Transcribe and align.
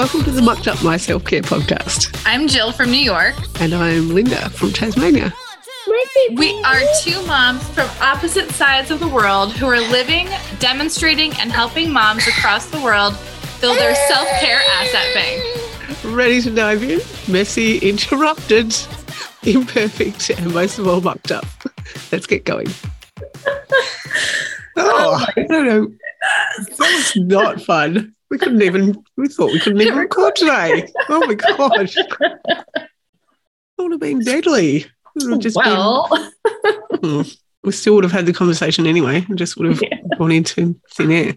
Welcome 0.00 0.24
to 0.24 0.30
the 0.30 0.40
Mucked 0.40 0.66
Up 0.66 0.82
My 0.82 0.96
Self 0.96 1.26
Care 1.26 1.42
podcast. 1.42 2.22
I'm 2.24 2.48
Jill 2.48 2.72
from 2.72 2.90
New 2.90 2.96
York. 2.96 3.34
And 3.60 3.74
I'm 3.74 4.14
Linda 4.14 4.48
from 4.48 4.72
Tasmania. 4.72 5.30
We 6.32 6.58
are 6.64 6.80
two 7.02 7.22
moms 7.26 7.62
from 7.74 7.86
opposite 8.00 8.48
sides 8.52 8.90
of 8.90 8.98
the 8.98 9.06
world 9.06 9.52
who 9.52 9.66
are 9.66 9.78
living, 9.78 10.26
demonstrating, 10.58 11.34
and 11.34 11.52
helping 11.52 11.92
moms 11.92 12.26
across 12.26 12.64
the 12.70 12.80
world 12.80 13.14
build 13.60 13.76
their 13.76 13.94
self 14.08 14.26
care 14.40 14.62
asset 14.80 15.06
bank. 15.12 16.04
Ready 16.16 16.40
to 16.40 16.50
dive 16.50 16.82
in? 16.82 17.00
Messy, 17.30 17.76
interrupted, 17.86 18.74
imperfect, 19.42 20.30
and 20.30 20.54
most 20.54 20.78
of 20.78 20.88
all, 20.88 21.02
mucked 21.02 21.30
up. 21.30 21.44
Let's 22.10 22.26
get 22.26 22.46
going. 22.46 22.68
Oh, 24.82 25.26
I 25.36 25.42
don't 25.42 25.66
know. 25.66 25.92
That 26.78 26.78
was 26.78 27.12
not 27.16 27.60
fun. 27.60 28.14
We 28.30 28.38
couldn't 28.38 28.62
even, 28.62 29.02
we 29.16 29.28
thought 29.28 29.52
we 29.52 29.58
couldn't 29.58 29.80
even 29.80 29.98
record 29.98 30.36
today. 30.36 30.86
Oh 31.08 31.26
my 31.26 31.34
gosh. 31.34 31.94
That 31.94 32.64
would 33.78 33.90
have 33.92 34.00
been 34.00 34.20
deadly. 34.20 34.76
It 34.76 34.88
would 35.16 35.32
have 35.32 35.40
just 35.40 35.56
well, 35.56 36.08
been, 36.10 36.30
Hmm. 37.02 37.22
we 37.64 37.72
still 37.72 37.94
would 37.96 38.04
have 38.04 38.12
had 38.12 38.26
the 38.26 38.32
conversation 38.32 38.86
anyway. 38.86 39.26
We 39.28 39.34
just 39.36 39.56
would 39.56 39.68
have 39.70 39.82
Yeah. 39.82 39.98
gone 40.18 40.30
into 40.32 40.78
thin 40.92 41.10
air. 41.10 41.34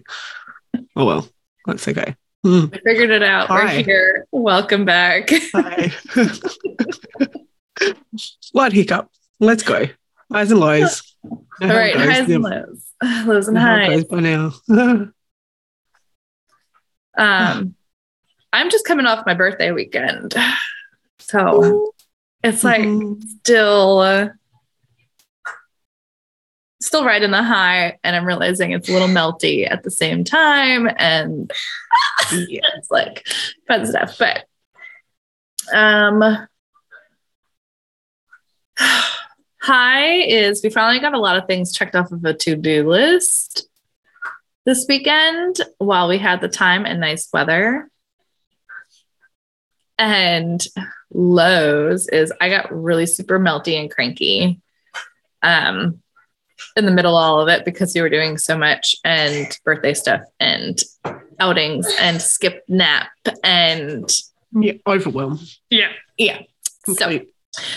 Oh 0.94 1.04
well, 1.06 1.28
that's 1.66 1.88
okay. 1.88 2.14
We 2.44 2.66
figured 2.84 3.10
it 3.10 3.22
out. 3.22 3.48
Hi. 3.48 3.78
We're 3.78 3.84
here. 3.84 4.26
Welcome 4.30 4.84
back. 4.84 5.30
Bye. 5.52 5.92
Slight 8.16 8.72
hiccup. 8.78 9.10
Let's 9.40 9.62
go. 9.62 9.86
Highs 10.30 10.50
and 10.50 10.60
lows. 10.60 11.16
All 11.24 11.68
right, 11.68 11.96
highs 11.96 12.28
and 12.30 12.42
lows. 12.44 12.84
Lows 13.26 13.48
and 13.48 13.58
highs. 13.58 14.04
By 14.04 14.20
now. 14.20 14.52
Um, 17.16 17.74
I'm 18.52 18.70
just 18.70 18.84
coming 18.86 19.06
off 19.06 19.26
my 19.26 19.34
birthday 19.34 19.70
weekend. 19.72 20.34
So 21.20 21.92
it's 22.42 22.62
like 22.64 22.82
Mhm. 22.82 23.22
still 23.40 23.98
uh, 24.00 24.28
still 26.82 27.04
right 27.04 27.22
in 27.22 27.30
the 27.30 27.42
high 27.42 27.96
and 28.04 28.14
i'm 28.14 28.26
realizing 28.26 28.72
it's 28.72 28.90
a 28.90 28.92
little 28.92 29.08
melty 29.08 29.66
at 29.70 29.82
the 29.84 29.90
same 29.90 30.22
time 30.22 30.86
and 30.98 31.50
Yeah. 32.30 32.60
it's 32.76 32.90
like 32.90 33.26
fun 33.66 33.86
stuff 33.86 34.18
but 34.18 34.44
um 35.74 36.46
high 39.62 40.14
is 40.24 40.62
we 40.62 40.68
finally 40.68 41.00
got 41.00 41.14
a 41.14 41.18
lot 41.18 41.36
of 41.38 41.46
things 41.46 41.72
checked 41.72 41.94
off 41.94 42.12
of 42.12 42.22
a 42.24 42.34
to-do 42.34 42.86
list 42.88 43.66
this 44.64 44.86
weekend 44.88 45.56
while 45.78 46.08
we 46.08 46.18
had 46.18 46.40
the 46.40 46.48
time 46.48 46.86
and 46.86 47.00
nice 47.00 47.28
weather 47.32 47.88
and 49.98 50.66
lows 51.12 52.08
is 52.08 52.32
I 52.40 52.48
got 52.48 52.72
really 52.72 53.06
super 53.06 53.38
melty 53.38 53.78
and 53.78 53.90
cranky 53.90 54.60
um 55.42 56.00
in 56.76 56.86
the 56.86 56.90
middle 56.90 57.16
of 57.16 57.22
all 57.22 57.40
of 57.40 57.48
it 57.48 57.64
because 57.64 57.94
we 57.94 58.00
were 58.00 58.08
doing 58.08 58.38
so 58.38 58.56
much 58.56 58.96
and 59.04 59.46
birthday 59.64 59.94
stuff 59.94 60.22
and 60.40 60.80
outings 61.38 61.86
and 62.00 62.20
skip 62.20 62.62
nap 62.68 63.10
and 63.42 64.08
yeah, 64.52 64.74
overwhelm. 64.86 65.38
yeah 65.70 65.92
yeah 66.16 66.40
so 66.94 67.20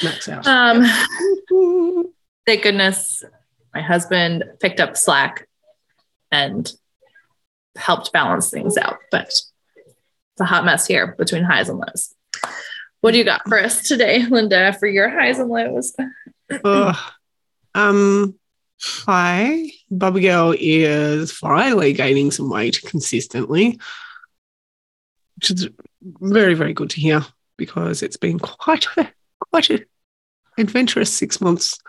max 0.04 0.30
out. 0.30 0.46
um 0.48 0.84
thank 2.46 2.64
goodness 2.64 3.24
my 3.74 3.82
husband 3.82 4.44
picked 4.60 4.80
up 4.80 4.96
slack 4.96 5.47
and 6.32 6.72
helped 7.76 8.12
balance 8.14 8.50
things 8.50 8.78
out. 8.78 8.98
But 9.12 9.28
it's 9.28 10.42
a 10.42 10.46
hot 10.46 10.66
mess 10.66 10.88
here 10.88 11.16
between 11.18 11.44
highs 11.44 11.70
and 11.70 11.80
lows. 11.80 12.14
What 13.02 13.12
do 13.12 13.18
you 13.18 13.24
got 13.24 13.48
for 13.48 13.60
us 13.60 13.88
today 13.88 14.26
linda 14.26 14.74
for 14.74 14.88
your 14.88 15.10
highs 15.10 15.40
and 15.40 15.50
lows? 15.50 15.96
Ugh. 16.64 16.96
um, 17.76 18.36
hi, 18.82 19.72
Bubba 19.92 20.22
Girl 20.22 20.56
is 20.58 21.32
finally 21.32 21.94
gaining 21.94 22.32
some 22.32 22.50
weight 22.50 22.82
consistently, 22.86 23.80
which 25.36 25.52
is 25.52 25.70
very, 26.02 26.54
very 26.54 26.74
good 26.74 26.90
to 26.92 27.02
hear 27.02 27.26
because 27.58 28.04
it's 28.04 28.18
been 28.18 28.40
quite 28.40 28.88
a, 28.98 29.12
quite 29.52 29.70
a 29.70 29.86
adventurous 30.58 31.14
six 31.14 31.40
months 31.42 31.80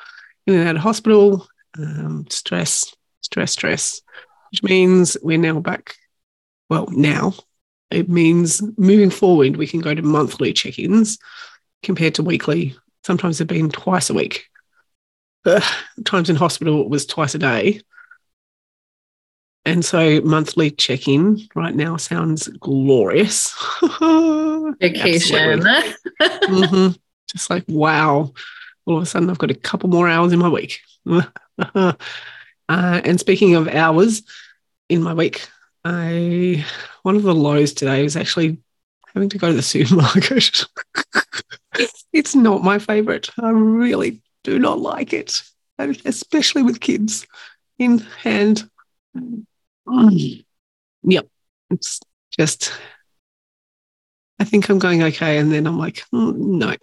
in 0.47 0.55
and 0.55 0.69
out 0.69 0.77
of 0.77 0.83
hospital. 0.83 1.47
Um, 1.79 2.27
stress, 2.31 2.95
stress, 3.21 3.53
stress, 3.53 4.03
which 4.51 4.63
means 4.63 5.17
we're 5.23 5.39
now 5.39 5.61
back. 5.61 5.95
Well, 6.69 6.89
now 6.91 7.35
it 7.91 8.09
means 8.09 8.63
moving 8.79 9.11
forward, 9.11 9.57
we 9.57 9.67
can 9.67 9.81
go 9.81 9.95
to 9.95 10.03
monthly 10.03 10.53
check-ins 10.53 11.19
compared 11.83 12.15
to 12.17 12.23
weekly. 12.23 12.77
Sometimes 13.05 13.39
they've 13.39 13.49
been 13.49 13.71
twice 13.71 14.11
a 14.11 14.15
week 14.15 14.49
times 16.05 16.31
in 16.31 16.37
hospital 16.37 16.83
it 16.83 16.89
was 16.89 17.07
twice 17.07 17.35
a 17.35 17.39
day. 17.39 17.81
And 19.65 19.85
so 19.85 20.21
monthly 20.23 20.71
check 20.71 21.09
in 21.09 21.47
right 21.55 21.75
now 21.75 21.97
sounds 21.97 22.49
glorious. 22.49 23.55
vacation. 24.01 25.61
Mhm. 26.21 26.99
Just 27.31 27.51
like, 27.51 27.65
wow. 27.69 28.33
All 28.87 28.97
of 28.97 29.03
a 29.03 29.07
sudden, 29.07 29.29
I've 29.29 29.37
got 29.39 29.51
a 29.51 29.55
couple 29.55 29.91
more 29.91 30.09
hours 30.09 30.33
in 30.33 30.39
my 30.39 30.49
week. 30.49 30.81
uh, 32.69 33.01
and 33.05 33.19
speaking 33.19 33.55
of 33.55 33.69
hours 33.69 34.23
in 34.89 35.03
my 35.03 35.15
week, 35.15 35.49
I 35.85 36.65
one 37.03 37.17
of 37.17 37.23
the 37.23 37.35
lows 37.35 37.73
today 37.73 38.03
was 38.03 38.17
actually 38.17 38.59
having 39.15 39.29
to 39.31 39.39
go 39.39 39.49
to 39.49 39.55
the 39.55 39.63
supermarket. 39.75 40.67
it's 42.13 42.35
not 42.35 42.63
my 42.63 42.79
favorite. 42.79 43.31
I 43.39 43.51
really 43.51 44.21
do 44.45 44.59
not 44.59 44.81
like 44.81 45.13
it, 45.13 45.43
especially 45.79 46.63
with 46.63 46.81
kids 46.81 47.27
in 47.79 47.99
hand. 47.99 48.69
Mm. 49.87 50.45
Yep, 51.05 51.29
it's 51.71 52.01
just. 52.37 52.73
I 54.41 54.45
think 54.45 54.69
I'm 54.69 54.79
going 54.79 55.03
okay, 55.03 55.39
and 55.39 55.51
then 55.53 55.67
I'm 55.67 55.79
like, 55.79 56.05
mm, 56.15 56.37
no, 56.37 56.75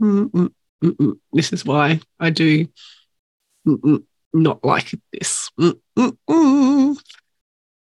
Mm, 0.00 0.30
mm, 0.30 0.50
mm, 0.84 0.96
mm. 0.96 1.18
this 1.32 1.52
is 1.52 1.64
why 1.64 2.00
I 2.20 2.30
do 2.30 2.66
mm, 3.66 3.76
mm, 3.80 4.04
not 4.32 4.64
like 4.64 4.94
this. 5.12 5.50
Mm, 5.58 5.80
mm, 5.96 6.16
mm. 6.28 7.02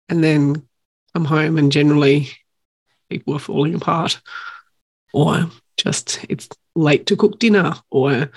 And 0.08 0.24
then 0.24 0.66
I'm 1.14 1.24
home, 1.24 1.58
and 1.58 1.72
generally 1.72 2.30
people 3.08 3.34
are 3.34 3.40
falling 3.40 3.74
apart, 3.74 4.20
or 5.12 5.50
just 5.76 6.24
it's 6.28 6.48
late 6.74 7.06
to 7.06 7.16
cook 7.16 7.38
dinner, 7.38 7.74
or 7.90 8.30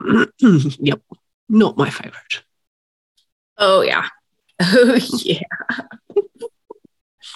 yep, 0.38 1.02
not 1.48 1.76
my 1.76 1.90
favorite. 1.90 2.42
oh 3.58 3.82
yeah 3.82 4.08
oh 4.60 4.98
yeah 5.24 5.42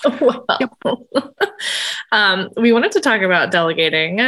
well, 0.20 0.46
um, 2.12 2.50
we 2.56 2.72
wanted 2.72 2.92
to 2.92 3.00
talk 3.00 3.22
about 3.22 3.50
delegating 3.50 4.20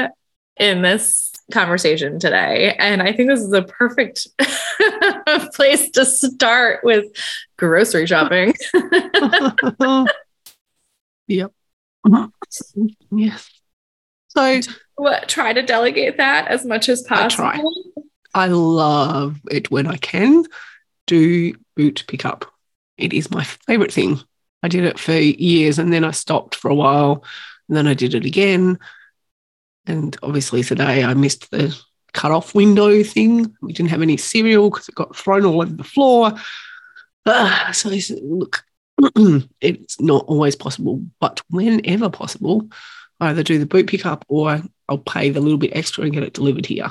in 0.59 0.83
this 0.83 1.33
conversation 1.53 2.19
today. 2.19 2.75
And 2.79 3.03
I 3.03 3.13
think 3.13 3.31
this 3.31 3.41
is 3.41 3.53
a 3.53 3.63
perfect 3.63 4.27
place 5.55 5.91
to 5.93 6.05
start 6.05 6.81
with 6.83 7.07
grocery 7.57 8.07
shopping. 8.07 8.55
yep. 11.27 11.53
Yes. 13.11 13.51
So 14.29 14.61
what, 14.97 15.29
try 15.29 15.53
to 15.53 15.63
delegate 15.63 16.19
that 16.19 16.49
as 16.49 16.65
much 16.65 16.89
as 16.89 17.03
possible. 17.03 17.47
I. 17.47 17.63
I 18.35 18.47
love 18.49 19.41
it 19.51 19.71
when 19.71 19.87
I 19.87 19.97
can 19.97 20.45
do 21.07 21.55
boot 21.77 22.05
pickup. 22.07 22.45
It 22.99 23.13
is 23.13 23.31
my 23.31 23.45
favorite 23.45 23.93
thing. 23.93 24.21
I 24.63 24.69
did 24.69 24.85
it 24.85 24.99
for 24.99 25.13
years 25.13 25.79
and 25.79 25.93
then 25.93 26.05
I 26.05 26.11
stopped 26.11 26.55
for 26.55 26.71
a 26.71 26.75
while 26.75 27.25
and 27.69 27.77
then 27.77 27.87
I 27.87 27.95
did 27.95 28.15
it 28.15 28.25
again. 28.25 28.79
And 29.89 30.17
obviously 30.23 30.63
today 30.63 31.03
I 31.03 31.15
missed 31.15 31.51
the 31.51 31.77
cut 32.13 32.31
off 32.31 32.55
window 32.55 33.03
thing. 33.03 33.55
We 33.63 33.73
didn't 33.73 33.91
have 33.91 34.03
any 34.03 34.17
cereal 34.17 34.71
because 34.71 34.89
it 34.89 34.95
got 34.95 35.17
thrown 35.17 35.45
all 35.45 35.63
over 35.63 35.73
the 35.73 35.85
floor. 35.85 36.35
Ah, 37.27 37.71
so 37.73 37.91
look, 38.23 38.65
it's 39.61 40.01
not 40.01 40.25
always 40.27 40.57
possible, 40.57 41.05
but 41.21 41.41
whenever 41.51 42.09
possible, 42.09 42.69
I 43.21 43.31
either 43.31 43.43
do 43.43 43.59
the 43.59 43.67
boot 43.67 43.87
pickup 43.87 44.25
or 44.29 44.63
I'll 44.89 44.99
pay 44.99 45.31
the 45.31 45.41
little 45.41 45.59
bit 45.59 45.77
extra 45.77 46.05
and 46.05 46.13
get 46.13 46.23
it 46.23 46.35
delivered 46.35 46.67
here. 46.67 46.91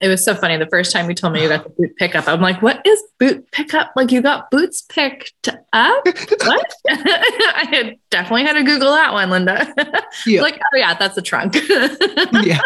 It 0.00 0.08
was 0.08 0.24
so 0.24 0.34
funny. 0.34 0.56
The 0.56 0.66
first 0.66 0.92
time 0.92 1.10
you 1.10 1.14
told 1.14 1.34
me 1.34 1.42
you 1.42 1.48
got 1.48 1.64
the 1.64 1.70
boot 1.70 1.94
pickup, 1.96 2.26
I'm 2.26 2.40
like, 2.40 2.62
what 2.62 2.80
is 2.86 3.02
boot 3.18 3.50
pickup? 3.52 3.92
Like 3.94 4.10
you 4.10 4.22
got 4.22 4.50
boots 4.50 4.80
picked 4.88 5.48
up? 5.74 6.06
What? 6.06 6.74
I 6.88 7.66
had 7.70 7.96
definitely 8.10 8.44
had 8.44 8.54
to 8.54 8.64
Google 8.64 8.92
that 8.92 9.12
one, 9.12 9.28
Linda. 9.30 9.74
Yeah. 10.26 10.42
like, 10.42 10.60
oh 10.74 10.76
yeah, 10.76 10.94
that's 10.94 11.16
a 11.16 11.22
trunk. 11.22 11.56
yeah. 12.42 12.60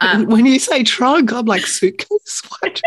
um, 0.00 0.26
when 0.26 0.46
you 0.46 0.58
say 0.58 0.82
trunk, 0.82 1.32
I'm 1.32 1.46
like 1.46 1.66
suitcase. 1.66 2.42
What? 2.48 2.80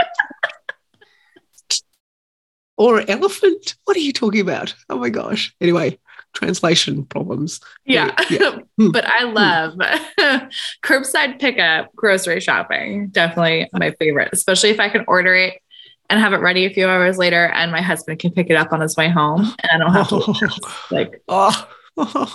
or 2.77 3.09
elephant? 3.09 3.75
What 3.85 3.95
are 3.97 4.01
you 4.01 4.13
talking 4.13 4.41
about? 4.41 4.75
Oh 4.89 4.97
my 4.97 5.09
gosh. 5.09 5.55
Anyway, 5.61 5.99
translation 6.35 7.05
problems. 7.05 7.59
Yeah. 7.85 8.15
Yeah. 8.29 8.59
Hmm. 8.77 8.91
but 8.91 9.05
I 9.05 9.25
hmm. 9.25 9.33
love 9.33 10.49
curbside 10.83 11.39
pickup 11.39 11.95
grocery 11.95 12.41
shopping. 12.41 13.07
Definitely 13.07 13.69
my 13.71 13.91
favorite, 13.91 14.31
especially 14.33 14.69
if 14.69 14.81
I 14.81 14.89
can 14.89 15.05
order 15.07 15.33
it 15.33 15.61
and 16.09 16.19
have 16.19 16.33
it 16.33 16.41
ready 16.41 16.65
a 16.65 16.69
few 16.69 16.87
hours 16.89 17.17
later 17.17 17.45
and 17.45 17.71
my 17.71 17.81
husband 17.81 18.19
can 18.19 18.31
pick 18.31 18.49
it 18.49 18.55
up 18.57 18.73
on 18.73 18.81
his 18.81 18.97
way 18.97 19.07
home 19.07 19.53
and 19.63 19.71
I 19.71 19.77
don't 19.77 19.93
have 19.93 20.09
to 20.09 20.19
house. 20.45 20.91
like 20.91 21.21
Oh, 21.29 21.67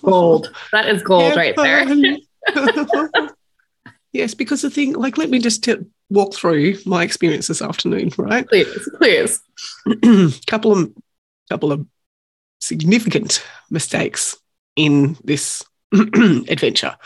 gold. 0.02 0.50
That 0.72 0.88
is 0.88 1.02
gold 1.02 1.36
right 1.36 1.54
there. 1.56 1.84
there. 1.84 3.28
yes, 4.12 4.32
because 4.32 4.62
the 4.62 4.70
thing, 4.70 4.94
like, 4.94 5.18
let 5.18 5.28
me 5.28 5.38
just 5.38 5.62
t- 5.62 5.76
walk 6.08 6.34
through 6.34 6.76
my 6.86 7.02
experience 7.02 7.48
this 7.48 7.60
afternoon, 7.60 8.10
right? 8.16 8.48
Please, 8.48 8.88
please. 8.96 9.42
couple 10.46 10.72
of 10.72 10.92
couple 11.50 11.72
of 11.72 11.86
significant 12.60 13.44
mistakes 13.70 14.36
in 14.76 15.16
this 15.24 15.64
adventure. 15.92 16.96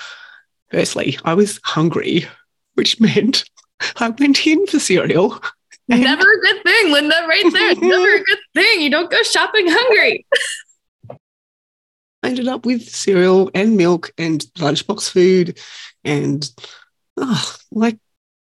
Firstly, 0.71 1.19
I 1.25 1.35
was 1.35 1.61
hungry, 1.65 2.27
which 2.75 3.01
meant 3.01 3.45
I 3.97 4.11
went 4.11 4.47
in 4.47 4.67
for 4.67 4.79
cereal. 4.79 5.41
Never 5.87 6.23
a 6.23 6.41
good 6.41 6.63
thing, 6.65 6.93
Linda, 6.93 7.15
right 7.29 7.53
there. 7.53 7.71
It's 7.73 7.81
Never 7.81 8.15
a 8.15 8.25
good 8.25 8.39
thing. 8.55 8.81
You 8.81 8.91
don't 8.91 9.11
go 9.11 9.23
shopping 9.23 9.67
hungry. 9.69 10.27
I 12.23 12.29
ended 12.29 12.49
up 12.49 12.65
with 12.65 12.89
cereal 12.89 13.51
and 13.55 13.77
milk 13.77 14.11
and 14.17 14.41
lunchbox 14.57 15.11
food 15.11 15.61
and 16.05 16.51
oh, 17.19 17.57
like 17.71 17.99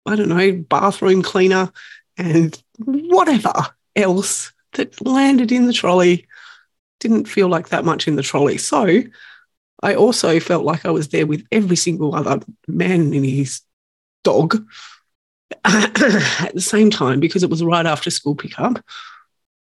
I 0.07 0.15
don't 0.15 0.29
know, 0.29 0.53
bathroom 0.53 1.21
cleaner 1.21 1.71
and 2.17 2.59
whatever 2.79 3.53
else 3.95 4.51
that 4.73 5.05
landed 5.05 5.51
in 5.51 5.67
the 5.67 5.73
trolley. 5.73 6.27
Didn't 6.99 7.25
feel 7.25 7.47
like 7.47 7.69
that 7.69 7.85
much 7.85 8.07
in 8.07 8.15
the 8.15 8.23
trolley. 8.23 8.57
So 8.57 9.03
I 9.81 9.95
also 9.95 10.39
felt 10.39 10.65
like 10.65 10.85
I 10.85 10.91
was 10.91 11.09
there 11.09 11.25
with 11.25 11.45
every 11.51 11.75
single 11.75 12.15
other 12.15 12.41
man 12.67 13.13
and 13.13 13.25
his 13.25 13.61
dog 14.23 14.57
at 15.65 16.51
the 16.53 16.61
same 16.61 16.89
time 16.89 17.19
because 17.19 17.43
it 17.43 17.49
was 17.49 17.63
right 17.63 17.85
after 17.85 18.09
school 18.09 18.35
pickup, 18.35 18.83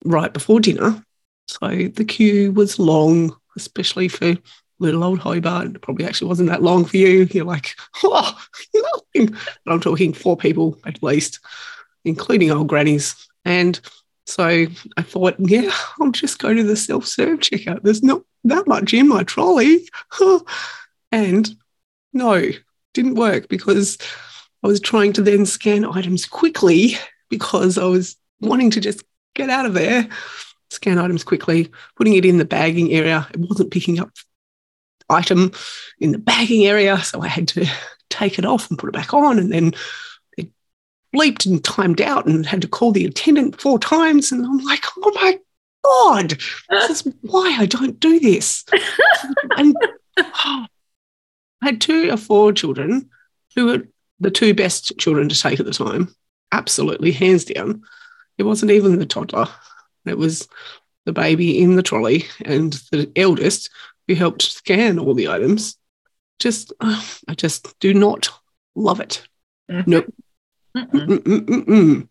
right 0.04 0.34
before 0.34 0.60
dinner. 0.60 1.04
So 1.48 1.68
the 1.68 2.06
queue 2.06 2.52
was 2.52 2.80
long, 2.80 3.36
especially 3.56 4.08
for 4.08 4.36
little 4.80 5.04
old 5.04 5.20
Hobart. 5.20 5.76
It 5.76 5.81
probably 5.81 6.06
actually 6.06 6.30
wasn't 6.30 6.50
that 6.50 6.64
long 6.64 6.86
for 6.86 6.98
you. 6.98 7.28
You're 7.31 7.46
like, 7.46 7.76
oh, 8.04 8.40
nothing. 8.74 9.36
But 9.66 9.72
I'm 9.72 9.81
talking 9.81 10.14
four 10.14 10.38
people 10.38 10.80
at 10.86 11.04
least, 11.04 11.40
including 12.06 12.52
old 12.52 12.68
grannies. 12.68 13.16
And 13.46 13.80
so 14.30 14.68
I 14.96 15.02
thought, 15.02 15.36
yeah, 15.40 15.72
I'll 16.00 16.12
just 16.12 16.38
go 16.38 16.54
to 16.54 16.64
the 16.64 16.76
self 16.76 17.08
serve 17.08 17.40
checkout. 17.40 17.81
There's 17.81 18.04
not 18.04 18.22
that 18.44 18.68
much 18.68 18.94
in 18.94 19.08
my 19.08 19.24
trolley. 19.24 19.90
and 21.12 21.50
no, 22.14 22.52
didn't 22.94 23.16
work 23.16 23.50
because 23.50 23.98
I 24.64 24.68
was 24.68 24.80
trying 24.80 25.14
to 25.14 25.24
then 25.24 25.48
scan 25.48 25.84
items 25.84 26.28
quickly 26.28 26.96
because 27.30 27.80
I 27.80 27.86
was 27.86 28.18
wanting 28.40 28.70
to 28.72 28.80
just 28.80 29.04
get 29.34 29.50
out 29.50 29.66
of 29.66 29.74
there, 29.74 30.08
scan 30.70 31.00
items 31.00 31.24
quickly, 31.24 31.72
putting 31.96 32.14
it 32.14 32.26
in 32.26 32.38
the 32.38 32.46
bagging 32.46 32.94
area. 32.94 33.28
It 33.34 33.40
wasn't 33.40 33.72
picking 33.72 34.00
up 34.00 34.12
item 35.10 35.52
in 36.00 36.12
the 36.12 36.20
bagging 36.20 36.66
area. 36.68 37.00
So 37.00 37.22
I 37.22 37.28
had 37.28 37.48
to 37.50 37.66
take 38.12 38.38
it 38.38 38.46
off 38.46 38.70
and 38.70 38.78
put 38.78 38.90
it 38.90 38.94
back 38.94 39.12
on. 39.12 39.40
And 39.40 39.52
then 39.52 39.74
bleeped 41.16 41.46
and 41.46 41.64
timed 41.64 42.02
out 42.02 42.26
and 42.26 42.46
had 42.46 42.62
to 42.62 42.68
call 42.68 42.92
the 42.92 43.06
attendant 43.06 43.60
four 43.60 43.80
times. 43.80 44.32
And 44.32 44.46
I'm 44.46 44.60
like, 44.60 44.84
oh 44.98 45.12
my 45.16 45.40
God, 45.84 46.38
this 46.70 47.06
is 47.06 47.14
why 47.22 47.56
I 47.60 47.66
don't 47.66 48.00
do 48.00 48.20
this. 48.20 48.66
and 49.58 49.76
oh, 50.18 50.66
I 51.62 51.66
had 51.66 51.82
two 51.82 52.12
or 52.12 52.18
four 52.18 52.54
children 52.54 53.10
who 53.56 53.66
were 53.66 53.88
the 54.20 54.32
two 54.32 54.54
best 54.54 54.98
children 54.98 55.30
to 55.30 55.40
take 55.40 55.60
at 55.60 55.66
the 55.66 55.72
time. 55.72 56.14
Absolutely, 56.52 57.12
hands 57.12 57.46
down. 57.46 57.84
It 58.38 58.44
wasn't 58.44 58.72
even 58.72 59.00
the 59.00 59.06
toddler. 59.06 59.48
It 60.06 60.18
was 60.18 60.48
the 61.06 61.14
baby 61.14 61.62
in 61.62 61.76
the 61.76 61.84
trolley 61.84 62.26
and 62.44 62.74
the 62.92 63.12
eldest 63.16 63.70
who 64.08 64.16
helped 64.16 64.42
scan 64.42 65.00
all 65.00 65.14
the 65.14 65.28
items. 65.28 65.78
Just, 66.40 66.74
uh, 66.80 67.02
I 67.28 67.36
just 67.36 67.78
do 67.80 67.94
not 67.94 68.30
love 68.76 69.00
it. 69.00 69.28
Mhm. 69.70 69.88
Nope. 69.88 70.14
Mm-mm. 70.77 71.07
Mm-mm-mm-mm. 71.07 72.07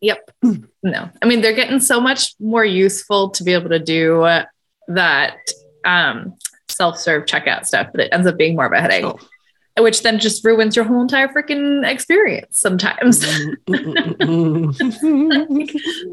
Yep. 0.00 0.30
No. 0.82 1.10
I 1.20 1.26
mean, 1.26 1.40
they're 1.42 1.52
getting 1.52 1.80
so 1.80 2.00
much 2.00 2.34
more 2.40 2.64
useful 2.64 3.30
to 3.30 3.44
be 3.44 3.52
able 3.52 3.68
to 3.70 3.78
do 3.78 4.22
uh, 4.22 4.44
that 4.88 5.36
um, 5.84 6.34
self-serve 6.68 7.24
checkout 7.26 7.66
stuff, 7.66 7.88
but 7.92 8.00
it 8.00 8.08
ends 8.12 8.26
up 8.26 8.36
being 8.38 8.56
more 8.56 8.66
of 8.66 8.72
a 8.72 8.80
headache, 8.80 9.04
Oh. 9.04 9.18
which 9.82 10.02
then 10.02 10.18
just 10.18 10.42
ruins 10.44 10.76
your 10.76 10.86
whole 10.86 11.02
entire 11.02 11.28
freaking 11.28 11.86
experience 11.86 12.58
sometimes. 12.58 13.22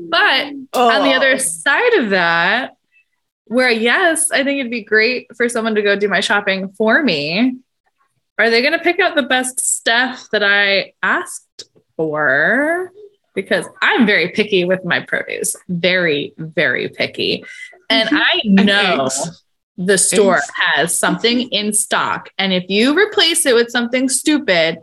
But 0.10 0.54
Oh. 0.74 0.90
on 0.90 1.04
the 1.04 1.14
other 1.14 1.38
side 1.40 1.94
of 1.96 2.10
that, 2.10 2.72
where 3.46 3.70
yes, 3.72 4.30
I 4.32 4.44
think 4.44 4.60
it'd 4.60 4.72
be 4.72 4.84
great 4.84 5.28
for 5.36 5.48
someone 5.50 5.76
to 5.76 5.82
go 5.82 5.96
do 5.96 6.08
my 6.10 6.20
shopping 6.20 6.70
for 6.78 7.02
me. 7.04 7.58
Are 8.40 8.50
they 8.50 8.62
going 8.62 8.74
to 8.74 8.80
pick 8.80 9.00
out 9.00 9.16
the 9.16 9.24
best 9.24 9.60
stuff 9.60 10.28
that 10.32 10.44
I 10.44 10.94
asked 11.04 11.66
for? 11.96 12.92
Because 13.36 13.66
I'm 13.82 14.06
very 14.06 14.30
picky 14.30 14.66
with 14.66 14.84
my 14.86 15.00
produce, 15.02 15.56
very, 15.70 16.34
very 16.38 16.90
picky. 16.90 17.46
And 17.90 18.10
Mhm. 18.10 18.22
I 18.22 18.42
know 18.46 19.10
the 19.78 19.98
store 19.98 20.38
Eggs. 20.38 20.52
has 20.56 20.98
something 20.98 21.50
in 21.50 21.74
stock. 21.74 22.30
And 22.38 22.54
if 22.54 22.70
you 22.70 22.98
replace 22.98 23.46
it 23.46 23.56
with 23.56 23.70
something 23.70 24.08
stupid, 24.10 24.78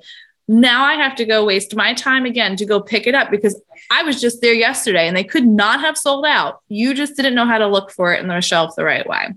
now 0.49 0.85
I 0.85 0.95
have 0.95 1.15
to 1.17 1.25
go 1.25 1.45
waste 1.45 1.77
my 1.77 1.95
time 1.95 2.25
again 2.25 2.57
to 2.57 2.67
go 2.67 2.81
pick 2.81 3.07
it 3.07 3.15
up 3.15 3.31
because 3.31 3.61
I 3.91 4.03
was 4.03 4.21
just 4.21 4.41
there 4.41 4.53
yesterday 4.55 5.07
and 5.07 5.17
they 5.17 5.23
could 5.23 5.47
not 5.47 5.81
have 5.81 5.97
sold 5.97 6.27
out. 6.27 6.61
You 6.69 6.93
just 6.93 7.15
didn't 7.17 7.37
know 7.37 7.47
how 7.47 7.59
to 7.59 7.69
look 7.69 7.93
for 7.93 8.13
it 8.13 8.21
in 8.21 8.27
the 8.27 8.41
shelf 8.41 8.75
the 8.77 8.85
right 8.85 9.07
way. 9.09 9.29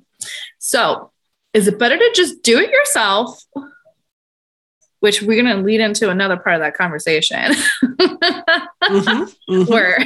So, 0.58 1.12
is 1.54 1.68
it 1.68 1.78
better 1.78 1.98
to 1.98 2.12
just 2.16 2.42
do 2.42 2.58
it 2.58 2.72
yourself? 2.72 3.40
Which 5.04 5.22
we're 5.22 5.42
going 5.42 5.54
to 5.54 5.62
lead 5.62 5.82
into 5.82 6.10
another 6.10 6.38
part 6.38 6.56
of 6.56 6.62
that 6.62 6.78
conversation. 6.78 7.52
Mhm, 7.84 9.36
mhm. 9.50 9.68
Where 9.68 10.00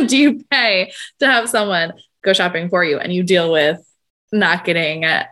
do 0.06 0.18
you 0.18 0.44
pay 0.50 0.92
to 1.20 1.26
have 1.26 1.48
someone 1.48 1.94
go 2.22 2.34
shopping 2.34 2.68
for 2.68 2.84
you 2.84 2.98
and 2.98 3.10
you 3.10 3.22
deal 3.22 3.50
with 3.50 3.80
not 4.32 4.66
getting 4.66 5.06
uh, 5.06 5.24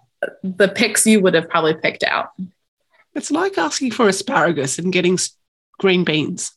the 0.43 0.67
picks 0.67 1.05
you 1.05 1.21
would 1.21 1.35
have 1.35 1.47
probably 1.51 1.75
picked 1.75 2.05
out? 2.05 2.31
It's 3.15 3.31
like 3.31 3.59
asking 3.59 3.91
for 3.91 4.09
asparagus 4.09 4.79
and 4.79 4.91
getting 4.91 5.19
green 5.79 6.05
beans. 6.05 6.53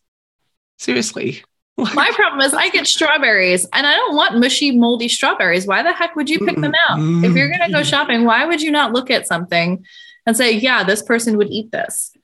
Seriously. 0.78 1.44
My 1.78 2.10
problem 2.14 2.40
is 2.40 2.54
I 2.54 2.70
get 2.70 2.88
strawberries 2.88 3.68
and 3.74 3.86
I 3.86 3.98
don't 3.98 4.16
want 4.16 4.40
mushy, 4.40 4.72
moldy 4.72 5.10
strawberries. 5.10 5.68
Why 5.68 5.84
the 5.84 5.92
heck 5.92 6.16
would 6.16 6.30
you 6.30 6.40
pick 6.40 6.56
them 6.56 6.74
out? 6.88 7.00
If 7.26 7.36
you're 7.36 7.50
going 7.50 7.68
to 7.68 7.74
go 7.74 7.84
shopping, 7.84 8.24
why 8.24 8.46
would 8.46 8.62
you 8.62 8.72
not 8.72 8.94
look 8.94 9.12
at 9.12 9.28
something 9.28 9.86
and 10.26 10.38
say, 10.38 10.54
yeah, 10.54 10.86
this 10.86 11.02
person 11.02 11.36
would 11.36 11.50
eat 11.50 11.74
this? 11.74 12.16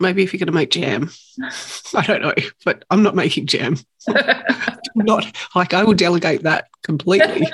Maybe 0.00 0.22
if 0.22 0.32
you're 0.32 0.38
going 0.38 0.46
to 0.46 0.52
make 0.52 0.70
jam. 0.70 1.10
I 1.94 2.04
don't 2.06 2.22
know, 2.22 2.34
but 2.64 2.84
I'm 2.90 3.02
not 3.02 3.14
making 3.14 3.46
jam. 3.46 3.76
not 4.94 5.26
like 5.54 5.74
I 5.74 5.84
will 5.84 5.94
delegate 5.94 6.42
that 6.42 6.68
completely 6.82 7.46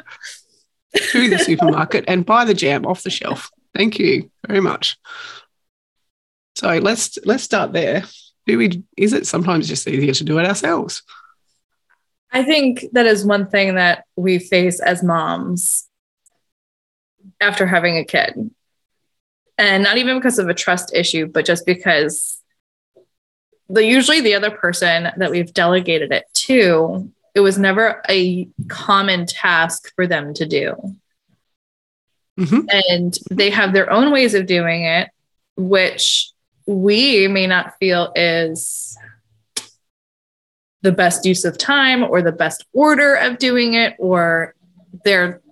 to 0.94 1.30
the 1.30 1.38
supermarket 1.44 2.04
and 2.08 2.26
buy 2.26 2.44
the 2.44 2.54
jam 2.54 2.86
off 2.86 3.02
the 3.02 3.10
shelf. 3.10 3.50
Thank 3.74 3.98
you 3.98 4.30
very 4.46 4.60
much. 4.60 4.98
So 6.56 6.68
let's 6.78 7.18
let's 7.24 7.44
start 7.44 7.72
there. 7.72 8.04
Do 8.46 8.58
we 8.58 8.82
is 8.96 9.12
it 9.12 9.26
sometimes 9.26 9.68
just 9.68 9.86
easier 9.86 10.12
to 10.14 10.24
do 10.24 10.38
it 10.38 10.46
ourselves? 10.46 11.02
I 12.32 12.44
think 12.44 12.84
that 12.92 13.06
is 13.06 13.24
one 13.24 13.48
thing 13.48 13.74
that 13.74 14.04
we 14.16 14.38
face 14.38 14.80
as 14.80 15.02
moms 15.02 15.88
after 17.40 17.66
having 17.66 17.96
a 17.96 18.04
kid. 18.04 18.50
And 19.60 19.84
not 19.84 19.98
even 19.98 20.16
because 20.16 20.38
of 20.38 20.48
a 20.48 20.54
trust 20.54 20.94
issue, 20.94 21.26
but 21.26 21.44
just 21.44 21.66
because 21.66 22.40
the 23.68 23.84
usually 23.84 24.22
the 24.22 24.34
other 24.34 24.50
person 24.50 25.08
that 25.18 25.30
we've 25.30 25.52
delegated 25.52 26.12
it 26.12 26.24
to, 26.32 27.12
it 27.34 27.40
was 27.40 27.58
never 27.58 28.02
a 28.08 28.48
common 28.68 29.26
task 29.26 29.94
for 29.94 30.06
them 30.06 30.32
to 30.32 30.46
do. 30.46 30.96
Mhm. 32.38 32.64
And 32.72 33.18
they 33.30 33.50
have 33.50 33.74
their 33.74 33.92
own 33.92 34.10
ways 34.10 34.32
of 34.32 34.46
doing 34.46 34.84
it, 34.84 35.10
which 35.56 36.30
we 36.64 37.28
may 37.28 37.46
not 37.46 37.76
feel 37.78 38.12
is 38.16 38.96
the 40.80 40.92
best 40.92 41.26
use 41.26 41.44
of 41.44 41.58
time 41.58 42.02
or 42.02 42.22
the 42.22 42.32
best 42.32 42.64
order 42.72 43.14
of 43.14 43.36
doing 43.36 43.74
it 43.74 43.94
or 43.98 44.54
their 45.04 45.42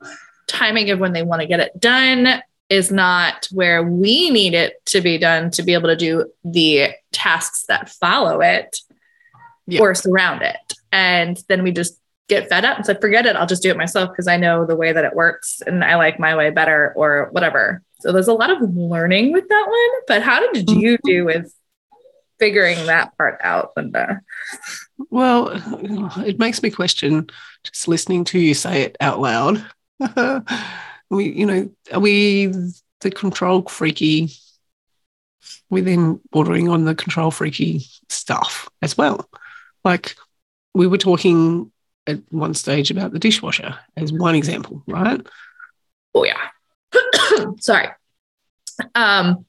timing 0.46 0.88
of 0.88 0.98
when 0.98 1.12
they 1.12 1.22
want 1.22 1.42
to 1.42 1.46
get 1.46 1.60
it 1.60 1.78
done 1.78 2.42
is 2.70 2.90
not 2.90 3.48
where 3.50 3.82
we 3.82 4.30
need 4.30 4.54
it 4.54 4.74
to 4.86 5.00
be 5.00 5.18
done 5.18 5.50
to 5.52 5.62
be 5.62 5.74
able 5.74 5.88
to 5.88 5.96
do 5.96 6.30
the 6.44 6.90
tasks 7.12 7.64
that 7.66 7.88
follow 7.88 8.40
it 8.40 8.80
Yeah. 9.66 9.80
or 9.80 9.94
surround 9.94 10.42
it. 10.42 10.56
And 10.92 11.42
then 11.48 11.62
we 11.62 11.72
just 11.72 11.98
get 12.28 12.48
fed 12.48 12.64
up 12.64 12.76
and 12.76 12.84
said, 12.84 13.00
forget 13.00 13.26
it, 13.26 13.36
I'll 13.36 13.46
just 13.46 13.62
do 13.62 13.70
it 13.70 13.76
myself 13.76 14.10
because 14.10 14.28
I 14.28 14.36
know 14.36 14.66
the 14.66 14.76
way 14.76 14.92
that 14.92 15.04
it 15.04 15.14
works 15.14 15.62
and 15.66 15.82
I 15.82 15.96
like 15.96 16.20
my 16.20 16.36
way 16.36 16.50
better 16.50 16.92
or 16.94 17.28
whatever. 17.32 17.82
So 18.00 18.12
there's 18.12 18.28
a 18.28 18.34
lot 18.34 18.50
of 18.50 18.60
learning 18.74 19.32
with 19.32 19.48
that 19.48 19.66
one. 19.66 20.02
But 20.06 20.22
how 20.22 20.40
did 20.52 20.70
you 20.70 20.94
mm-hmm. 20.98 21.08
do 21.08 21.24
with 21.24 21.52
figuring 22.38 22.86
that 22.86 23.16
part 23.16 23.40
out, 23.42 23.72
Linda? 23.76 24.20
Well, 25.10 25.50
it 26.24 26.38
makes 26.38 26.62
me 26.62 26.70
question 26.70 27.28
just 27.64 27.88
listening 27.88 28.24
to 28.24 28.38
you 28.38 28.54
say 28.54 28.82
it 28.82 28.96
out 29.00 29.20
loud. 29.20 29.64
we, 31.10 31.30
you 31.30 31.46
know, 31.46 31.70
are 31.92 32.00
we 32.00 32.52
the 33.00 33.10
control 33.10 33.62
freaky? 33.62 34.30
We 35.70 35.80
then 35.80 36.20
bordering 36.30 36.68
on 36.68 36.84
the 36.84 36.94
control 36.94 37.30
freaky 37.30 37.82
stuff 38.08 38.68
as 38.82 38.96
well. 38.96 39.28
Like 39.84 40.16
we 40.74 40.86
were 40.86 40.98
talking 40.98 41.70
at 42.06 42.20
one 42.30 42.54
stage 42.54 42.90
about 42.90 43.12
the 43.12 43.18
dishwasher 43.18 43.78
as 43.96 44.12
one 44.12 44.34
example, 44.34 44.82
right? 44.86 45.20
Oh 46.14 46.24
yeah. 46.24 46.48
Sorry. 47.60 47.88
Um, 48.94 49.44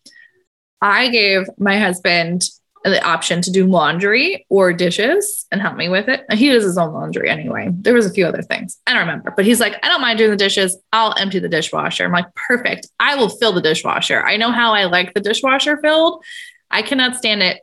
I 0.82 1.10
gave 1.10 1.48
my 1.58 1.78
husband 1.78 2.44
the 2.84 3.04
option 3.06 3.42
to 3.42 3.52
do 3.52 3.66
laundry 3.66 4.46
or 4.50 4.72
dishes 4.72 5.46
and 5.52 5.62
help 5.62 5.76
me 5.76 5.90
with 5.90 6.08
it. 6.08 6.24
He 6.32 6.50
does 6.50 6.64
his 6.64 6.78
own 6.78 6.94
laundry 6.94 7.30
anyway. 7.30 7.70
There 7.72 7.94
was 7.94 8.06
a 8.06 8.12
few 8.12 8.26
other 8.26 8.42
things. 8.42 8.80
I 8.88 8.94
don't 8.94 9.02
remember, 9.02 9.34
but 9.36 9.46
he's 9.46 9.60
like, 9.60 9.76
I 9.84 9.90
don't 9.90 10.02
mind 10.02 10.18
doing 10.18 10.32
the 10.32 10.38
dishes. 10.38 10.78
I'll 10.94 11.14
empty 11.18 11.40
the 11.40 11.50
dishwasher. 11.50 12.06
I'm 12.06 12.12
like, 12.12 12.34
perfect. 12.36 12.88
I 13.00 13.16
will 13.16 13.30
fill 13.30 13.52
the 13.52 13.62
dishwasher. 13.62 14.24
I 14.24 14.38
know 14.38 14.52
how 14.52 14.74
I 14.74 14.86
like 14.86 15.14
the 15.14 15.20
dishwasher 15.20 15.78
filled. 15.82 16.24
I 16.72 16.82
cannot 16.82 17.18
stand 17.18 17.44
it 17.44 17.62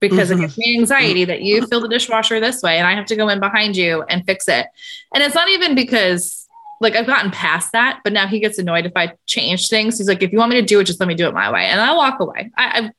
because 0.00 0.30
mm-hmm. 0.30 0.44
it 0.44 0.46
gives 0.46 0.58
me 0.58 0.78
anxiety 0.78 1.24
that 1.24 1.42
you 1.42 1.66
fill 1.66 1.80
the 1.80 1.88
dishwasher 1.88 2.38
this 2.38 2.62
way 2.62 2.78
and 2.78 2.86
I 2.86 2.94
have 2.94 3.06
to 3.06 3.16
go 3.16 3.28
in 3.28 3.40
behind 3.40 3.76
you 3.76 4.02
and 4.02 4.24
fix 4.24 4.46
it. 4.48 4.66
And 5.12 5.22
it's 5.22 5.34
not 5.34 5.48
even 5.48 5.74
because 5.74 6.46
like 6.80 6.94
I've 6.94 7.06
gotten 7.06 7.30
past 7.30 7.72
that, 7.72 8.00
but 8.04 8.12
now 8.12 8.26
he 8.26 8.40
gets 8.40 8.58
annoyed 8.58 8.86
if 8.86 8.92
I 8.94 9.14
change 9.26 9.68
things. 9.68 9.98
He's 9.98 10.08
like, 10.08 10.22
if 10.22 10.32
you 10.32 10.38
want 10.38 10.50
me 10.50 10.60
to 10.60 10.66
do 10.66 10.80
it, 10.80 10.84
just 10.84 11.00
let 11.00 11.08
me 11.08 11.14
do 11.14 11.26
it 11.26 11.34
my 11.34 11.50
way. 11.50 11.64
And 11.66 11.80
I 11.80 11.94
walk 11.94 12.20
away. 12.20 12.50
I, 12.56 12.78
I've 12.78 12.90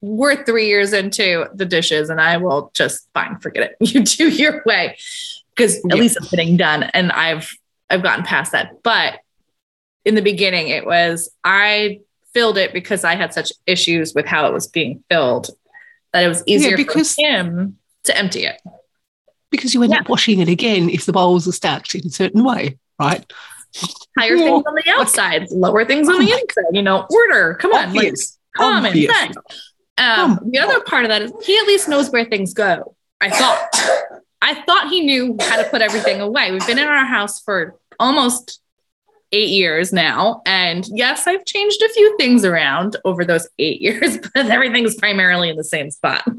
we're 0.00 0.44
three 0.44 0.66
years 0.66 0.92
into 0.92 1.46
the 1.54 1.64
dishes 1.64 2.10
and 2.10 2.20
I 2.20 2.36
will 2.36 2.70
just 2.74 3.08
fine, 3.14 3.38
forget 3.38 3.70
it. 3.70 3.76
You 3.94 4.02
do 4.02 4.28
your 4.28 4.62
way. 4.66 4.98
Because 5.54 5.76
at 5.76 5.82
yeah. 5.88 5.94
least 5.94 6.16
it's 6.18 6.30
getting 6.30 6.56
done. 6.56 6.84
And 6.84 7.10
I've 7.12 7.50
I've 7.88 8.02
gotten 8.02 8.24
past 8.24 8.52
that. 8.52 8.82
But 8.82 9.20
in 10.04 10.14
the 10.14 10.22
beginning, 10.22 10.68
it 10.68 10.84
was 10.84 11.30
I 11.42 12.00
filled 12.34 12.58
it 12.58 12.74
because 12.74 13.04
I 13.04 13.14
had 13.14 13.32
such 13.32 13.52
issues 13.66 14.14
with 14.14 14.26
how 14.26 14.46
it 14.46 14.52
was 14.52 14.66
being 14.66 15.02
filled 15.10 15.48
that 16.12 16.24
it 16.24 16.28
was 16.28 16.42
easier 16.46 16.70
yeah, 16.70 16.76
because, 16.76 17.14
for 17.14 17.26
him 17.26 17.78
to 18.04 18.16
empty 18.16 18.44
it. 18.44 18.60
Because 19.50 19.74
you 19.74 19.82
end 19.82 19.92
yeah. 19.92 20.00
up 20.00 20.08
washing 20.08 20.40
it 20.40 20.48
again 20.48 20.88
if 20.88 21.06
the 21.06 21.12
bowls 21.12 21.46
are 21.46 21.52
stacked 21.52 21.94
in 21.94 22.06
a 22.06 22.10
certain 22.10 22.44
way, 22.44 22.78
right? 22.98 23.30
Higher 24.18 24.36
things 24.36 24.64
on 24.66 24.74
the 24.74 24.84
outside, 24.88 25.50
lower 25.50 25.84
things 25.84 26.08
on 26.08 26.16
oh 26.16 26.18
the 26.18 26.32
inside. 26.32 26.64
You 26.72 26.82
know, 26.82 27.06
order. 27.10 27.54
Come 27.54 27.72
on, 27.72 27.92
like, 27.92 28.14
common 28.56 28.92
sense. 28.94 29.36
Um, 29.98 30.40
the 30.50 30.58
other 30.58 30.80
part 30.80 31.04
of 31.04 31.08
that 31.08 31.22
is 31.22 31.32
he 31.42 31.56
at 31.56 31.66
least 31.66 31.88
knows 31.88 32.10
where 32.10 32.24
things 32.24 32.52
go. 32.54 32.94
I 33.20 33.30
thought. 33.30 33.68
I 34.42 34.62
thought 34.62 34.90
he 34.90 35.00
knew 35.00 35.36
how 35.40 35.60
to 35.60 35.68
put 35.68 35.80
everything 35.80 36.20
away. 36.20 36.52
We've 36.52 36.66
been 36.66 36.78
in 36.78 36.86
our 36.86 37.06
house 37.06 37.40
for 37.40 37.76
almost 37.98 38.60
eight 39.32 39.50
years 39.50 39.92
now. 39.92 40.42
And 40.46 40.86
yes, 40.92 41.26
I've 41.26 41.44
changed 41.44 41.82
a 41.82 41.88
few 41.88 42.16
things 42.16 42.44
around 42.44 42.96
over 43.04 43.24
those 43.24 43.48
eight 43.58 43.80
years, 43.82 44.18
but 44.34 44.46
everything's 44.46 44.94
primarily 44.94 45.48
in 45.48 45.56
the 45.56 45.64
same 45.64 45.90
spot. 45.90 46.22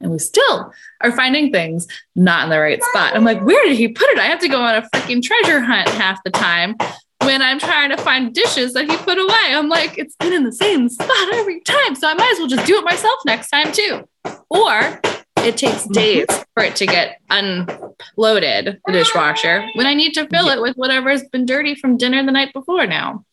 and 0.00 0.10
we 0.10 0.18
still 0.18 0.72
are 1.00 1.12
finding 1.12 1.50
things 1.50 1.86
not 2.14 2.44
in 2.44 2.50
the 2.50 2.58
right 2.58 2.82
spot. 2.82 3.16
I'm 3.16 3.24
like, 3.24 3.42
where 3.42 3.64
did 3.66 3.76
he 3.76 3.88
put 3.88 4.08
it? 4.10 4.18
I 4.18 4.26
have 4.26 4.40
to 4.40 4.48
go 4.48 4.60
on 4.60 4.74
a 4.76 4.82
freaking 4.94 5.22
treasure 5.22 5.60
hunt 5.60 5.88
half 5.88 6.22
the 6.24 6.30
time 6.30 6.76
when 7.24 7.42
I'm 7.42 7.58
trying 7.58 7.90
to 7.90 7.96
find 7.96 8.34
dishes 8.34 8.72
that 8.74 8.90
he 8.90 8.96
put 8.96 9.18
away. 9.18 9.54
I'm 9.54 9.68
like, 9.68 9.98
it's 9.98 10.16
been 10.16 10.32
in 10.32 10.44
the 10.44 10.52
same 10.52 10.88
spot 10.88 11.32
every 11.34 11.60
time. 11.60 11.94
So 11.94 12.08
I 12.08 12.14
might 12.14 12.32
as 12.32 12.38
well 12.38 12.48
just 12.48 12.66
do 12.66 12.76
it 12.76 12.84
myself 12.84 13.18
next 13.26 13.50
time 13.50 13.72
too. 13.72 14.08
Or 14.50 15.00
it 15.38 15.56
takes 15.56 15.82
mm-hmm. 15.82 15.92
days 15.92 16.26
for 16.54 16.62
it 16.62 16.76
to 16.76 16.86
get 16.86 17.20
unloaded, 17.30 18.80
the 18.86 18.92
dishwasher, 18.92 19.66
when 19.74 19.86
I 19.86 19.94
need 19.94 20.14
to 20.14 20.26
fill 20.28 20.46
yep. 20.46 20.58
it 20.58 20.62
with 20.62 20.76
whatever's 20.76 21.22
been 21.28 21.46
dirty 21.46 21.74
from 21.74 21.96
dinner 21.96 22.24
the 22.24 22.32
night 22.32 22.52
before 22.52 22.86
now. 22.86 23.24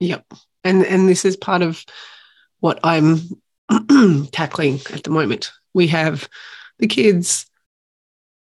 Yep. 0.00 0.24
And 0.64 0.84
and 0.84 1.08
this 1.08 1.24
is 1.24 1.36
part 1.36 1.62
of 1.62 1.84
what 2.60 2.80
I'm 2.82 3.20
tackling 4.32 4.80
at 4.92 5.04
the 5.04 5.10
moment. 5.10 5.52
We 5.74 5.88
have 5.88 6.28
the 6.78 6.86
kids 6.86 7.46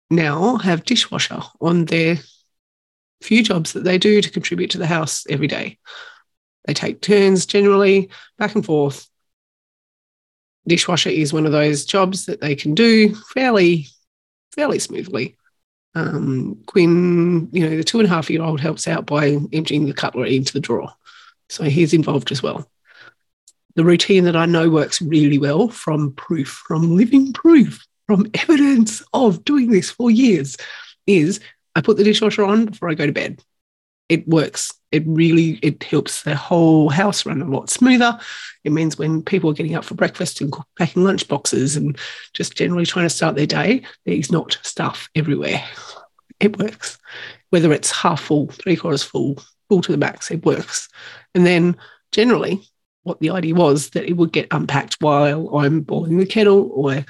now 0.09 0.57
have 0.57 0.83
dishwasher 0.83 1.41
on 1.59 1.85
their 1.85 2.17
few 3.21 3.43
jobs 3.43 3.73
that 3.73 3.83
they 3.83 3.97
do 3.97 4.21
to 4.21 4.31
contribute 4.31 4.71
to 4.71 4.77
the 4.77 4.87
house 4.87 5.25
every 5.29 5.47
day. 5.47 5.77
They 6.65 6.73
take 6.73 7.01
turns 7.01 7.45
generally 7.45 8.09
back 8.37 8.55
and 8.55 8.65
forth 8.65 9.09
dishwasher 10.67 11.09
is 11.09 11.33
one 11.33 11.45
of 11.45 11.51
those 11.51 11.85
jobs 11.85 12.25
that 12.25 12.41
they 12.41 12.55
can 12.55 12.75
do 12.75 13.15
fairly, 13.33 13.87
fairly 14.53 14.79
smoothly. 14.79 15.35
Um, 15.95 16.61
Quinn, 16.67 17.49
you 17.51 17.67
know, 17.67 17.75
the 17.75 17.83
two 17.83 17.99
and 17.99 18.07
a 18.07 18.09
half 18.09 18.29
year 18.29 18.41
old 18.41 18.61
helps 18.61 18.87
out 18.87 19.05
by 19.05 19.37
emptying 19.51 19.85
the 19.85 19.93
cutlery 19.93 20.37
into 20.37 20.53
the 20.53 20.59
drawer. 20.59 20.91
So 21.49 21.65
he's 21.65 21.93
involved 21.93 22.31
as 22.31 22.41
well. 22.41 22.69
The 23.75 23.83
routine 23.83 24.25
that 24.25 24.35
I 24.35 24.45
know 24.45 24.69
works 24.69 25.01
really 25.01 25.37
well 25.37 25.67
from 25.67 26.13
proof, 26.13 26.49
from 26.67 26.95
living 26.95 27.33
proof, 27.33 27.85
from 28.07 28.29
evidence 28.33 29.03
of 29.13 29.43
doing 29.43 29.71
this 29.71 29.91
for 29.91 30.11
years 30.11 30.57
is 31.07 31.39
I 31.75 31.81
put 31.81 31.97
the 31.97 32.03
dishwasher 32.03 32.43
on 32.43 32.65
before 32.65 32.89
I 32.89 32.95
go 32.95 33.05
to 33.05 33.11
bed 33.11 33.41
it 34.11 34.27
works. 34.27 34.73
It 34.91 35.03
really 35.05 35.51
it 35.61 35.81
helps 35.83 36.23
the 36.23 36.35
whole 36.35 36.89
house 36.89 37.25
run 37.25 37.41
a 37.41 37.45
lot 37.45 37.69
smoother. 37.69 38.19
It 38.65 38.73
means 38.73 38.97
when 38.97 39.23
people 39.23 39.49
are 39.49 39.53
getting 39.53 39.73
up 39.73 39.85
for 39.85 39.95
breakfast 39.95 40.41
and 40.41 40.53
packing 40.77 41.05
lunch 41.05 41.29
boxes 41.29 41.77
and 41.77 41.97
just 42.33 42.57
generally 42.57 42.85
trying 42.85 43.05
to 43.05 43.09
start 43.09 43.37
their 43.37 43.45
day, 43.45 43.83
there's 44.05 44.29
not 44.29 44.59
stuff 44.63 45.09
everywhere. 45.15 45.63
It 46.41 46.59
works. 46.59 46.97
Whether 47.51 47.71
it's 47.71 47.89
half 47.89 48.19
full, 48.19 48.47
three 48.47 48.75
quarters 48.75 49.01
full, 49.01 49.41
full 49.69 49.81
to 49.81 49.93
the 49.93 49.97
max, 49.97 50.29
it 50.29 50.45
works. 50.45 50.89
And 51.33 51.45
then 51.45 51.77
generally, 52.11 52.67
what 53.03 53.21
the 53.21 53.29
idea 53.29 53.55
was 53.55 53.91
that 53.91 54.09
it 54.09 54.17
would 54.17 54.33
get 54.33 54.49
unpacked 54.51 54.97
while 54.99 55.57
I'm 55.57 55.81
boiling 55.81 56.17
the 56.17 56.25
kettle 56.25 56.69
or 56.73 57.05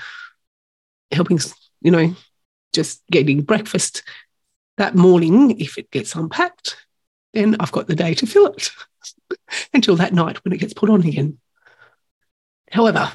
helping, 1.11 1.39
you 1.81 1.89
know, 1.89 2.15
just 2.73 3.01
getting 3.09 3.41
breakfast 3.41 4.03
that 4.77 4.95
morning 4.95 5.59
if 5.59 5.77
it 5.77 5.91
gets 5.91 6.15
unpacked 6.15 6.77
then 7.33 7.55
I've 7.59 7.71
got 7.71 7.87
the 7.87 7.95
day 7.95 8.13
to 8.15 8.27
fill 8.27 8.47
it 8.47 8.71
until 9.73 9.95
that 9.97 10.13
night 10.13 10.43
when 10.43 10.53
it 10.53 10.59
gets 10.59 10.73
put 10.73 10.89
on 10.89 11.05
again. 11.05 11.37
However, 12.71 13.11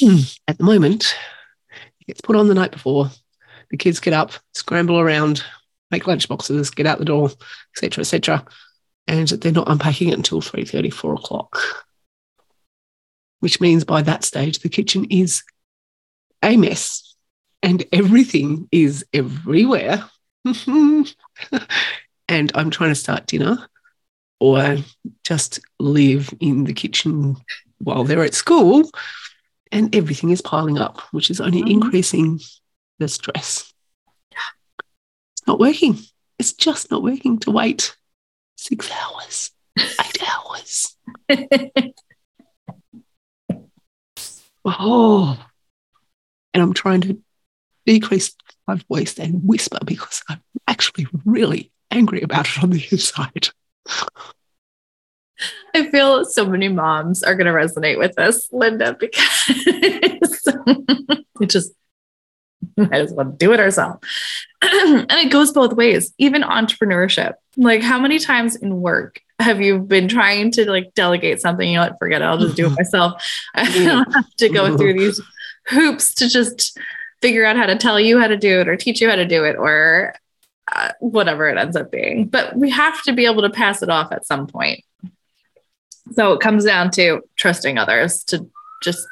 at 0.48 0.58
the 0.58 0.64
moment, 0.64 1.14
it 2.00 2.06
gets 2.06 2.20
put 2.20 2.36
on 2.36 2.48
the 2.48 2.54
night 2.54 2.72
before. 2.72 3.10
The 3.70 3.76
kids 3.76 4.00
get 4.00 4.14
up, 4.14 4.32
scramble 4.54 4.98
around, 4.98 5.42
make 5.90 6.06
lunch 6.06 6.28
boxes, 6.28 6.70
get 6.70 6.86
out 6.86 6.98
the 6.98 7.04
door, 7.04 7.30
etc., 7.74 8.02
etc., 8.02 8.44
and 9.08 9.28
they're 9.28 9.52
not 9.52 9.68
unpacking 9.70 10.08
it 10.08 10.16
until 10.16 10.40
3.30, 10.40 10.92
4 10.92 11.14
o'clock. 11.14 11.58
Which 13.38 13.60
means 13.60 13.84
by 13.84 14.02
that 14.02 14.24
stage, 14.24 14.58
the 14.58 14.68
kitchen 14.68 15.06
is 15.10 15.44
a 16.42 16.56
mess 16.56 17.14
and 17.62 17.84
everything 17.92 18.68
is 18.72 19.04
everywhere. 19.12 20.10
and 22.28 22.52
I'm 22.54 22.70
trying 22.70 22.90
to 22.90 22.94
start 22.94 23.26
dinner 23.26 23.68
or 24.40 24.76
just 25.24 25.60
live 25.78 26.32
in 26.40 26.64
the 26.64 26.72
kitchen 26.74 27.36
while 27.78 28.04
they're 28.04 28.24
at 28.24 28.34
school 28.34 28.90
and 29.72 29.94
everything 29.94 30.30
is 30.30 30.40
piling 30.40 30.78
up, 30.78 31.00
which 31.12 31.30
is 31.30 31.40
only 31.40 31.60
mm-hmm. 31.60 31.82
increasing 31.82 32.40
the 32.98 33.08
stress. 33.08 33.72
It's 35.32 35.46
not 35.46 35.58
working. 35.58 35.98
It's 36.38 36.52
just 36.52 36.90
not 36.90 37.02
working 37.02 37.38
to 37.40 37.50
wait 37.50 37.96
six 38.56 38.90
hours, 38.90 39.50
eight 39.78 40.22
hours. 40.28 40.96
oh, 44.64 45.46
and 46.54 46.62
I'm 46.62 46.74
trying 46.74 47.00
to 47.02 47.22
decrease 47.84 48.34
my 48.66 48.76
voice 48.88 49.18
and 49.18 49.42
whisper 49.44 49.78
because 49.84 50.22
I'm 50.28 50.42
actually 50.66 51.06
really 51.24 51.70
angry 51.90 52.22
about 52.22 52.48
it 52.48 52.62
on 52.62 52.70
the 52.70 52.86
inside. 52.90 53.48
I 55.74 55.90
feel 55.90 56.24
so 56.24 56.46
many 56.46 56.68
moms 56.68 57.22
are 57.22 57.34
going 57.34 57.46
to 57.46 57.52
resonate 57.52 57.98
with 57.98 58.14
this, 58.14 58.48
Linda, 58.52 58.96
because 58.98 59.44
it 59.48 61.50
just 61.50 61.72
might 62.76 62.92
as 62.92 63.12
well 63.12 63.26
do 63.26 63.52
it 63.52 63.60
ourselves. 63.60 64.06
and 64.62 65.12
it 65.12 65.30
goes 65.30 65.52
both 65.52 65.74
ways, 65.74 66.14
even 66.18 66.42
entrepreneurship. 66.42 67.34
Like, 67.56 67.82
how 67.82 67.98
many 67.98 68.18
times 68.18 68.56
in 68.56 68.80
work 68.80 69.20
have 69.38 69.60
you 69.60 69.78
been 69.78 70.08
trying 70.08 70.50
to 70.52 70.70
like 70.70 70.94
delegate 70.94 71.40
something? 71.40 71.68
You 71.68 71.76
know 71.76 71.82
what? 71.82 71.98
Forget 71.98 72.22
it. 72.22 72.24
I'll 72.24 72.38
just 72.38 72.56
do 72.56 72.66
it 72.66 72.70
myself. 72.78 73.22
I 73.54 73.84
don't 73.84 74.12
have 74.12 74.34
to 74.36 74.48
go 74.48 74.76
through 74.76 74.94
these 74.94 75.20
hoops 75.66 76.14
to 76.14 76.28
just 76.28 76.78
figure 77.22 77.44
out 77.44 77.56
how 77.56 77.66
to 77.66 77.76
tell 77.76 77.98
you 77.98 78.18
how 78.18 78.26
to 78.28 78.36
do 78.36 78.60
it 78.60 78.68
or 78.68 78.76
teach 78.76 79.00
you 79.00 79.08
how 79.08 79.16
to 79.16 79.24
do 79.26 79.44
it 79.44 79.56
or 79.56 80.14
uh, 80.74 80.90
whatever 81.00 81.48
it 81.48 81.56
ends 81.58 81.76
up 81.76 81.90
being. 81.90 82.26
But 82.26 82.56
we 82.56 82.70
have 82.70 83.02
to 83.04 83.12
be 83.12 83.26
able 83.26 83.42
to 83.42 83.50
pass 83.50 83.82
it 83.82 83.88
off 83.88 84.12
at 84.12 84.26
some 84.26 84.46
point. 84.46 84.82
So 86.12 86.32
it 86.32 86.40
comes 86.40 86.64
down 86.64 86.90
to 86.92 87.22
trusting 87.36 87.78
others 87.78 88.22
to 88.24 88.48
just 88.82 89.06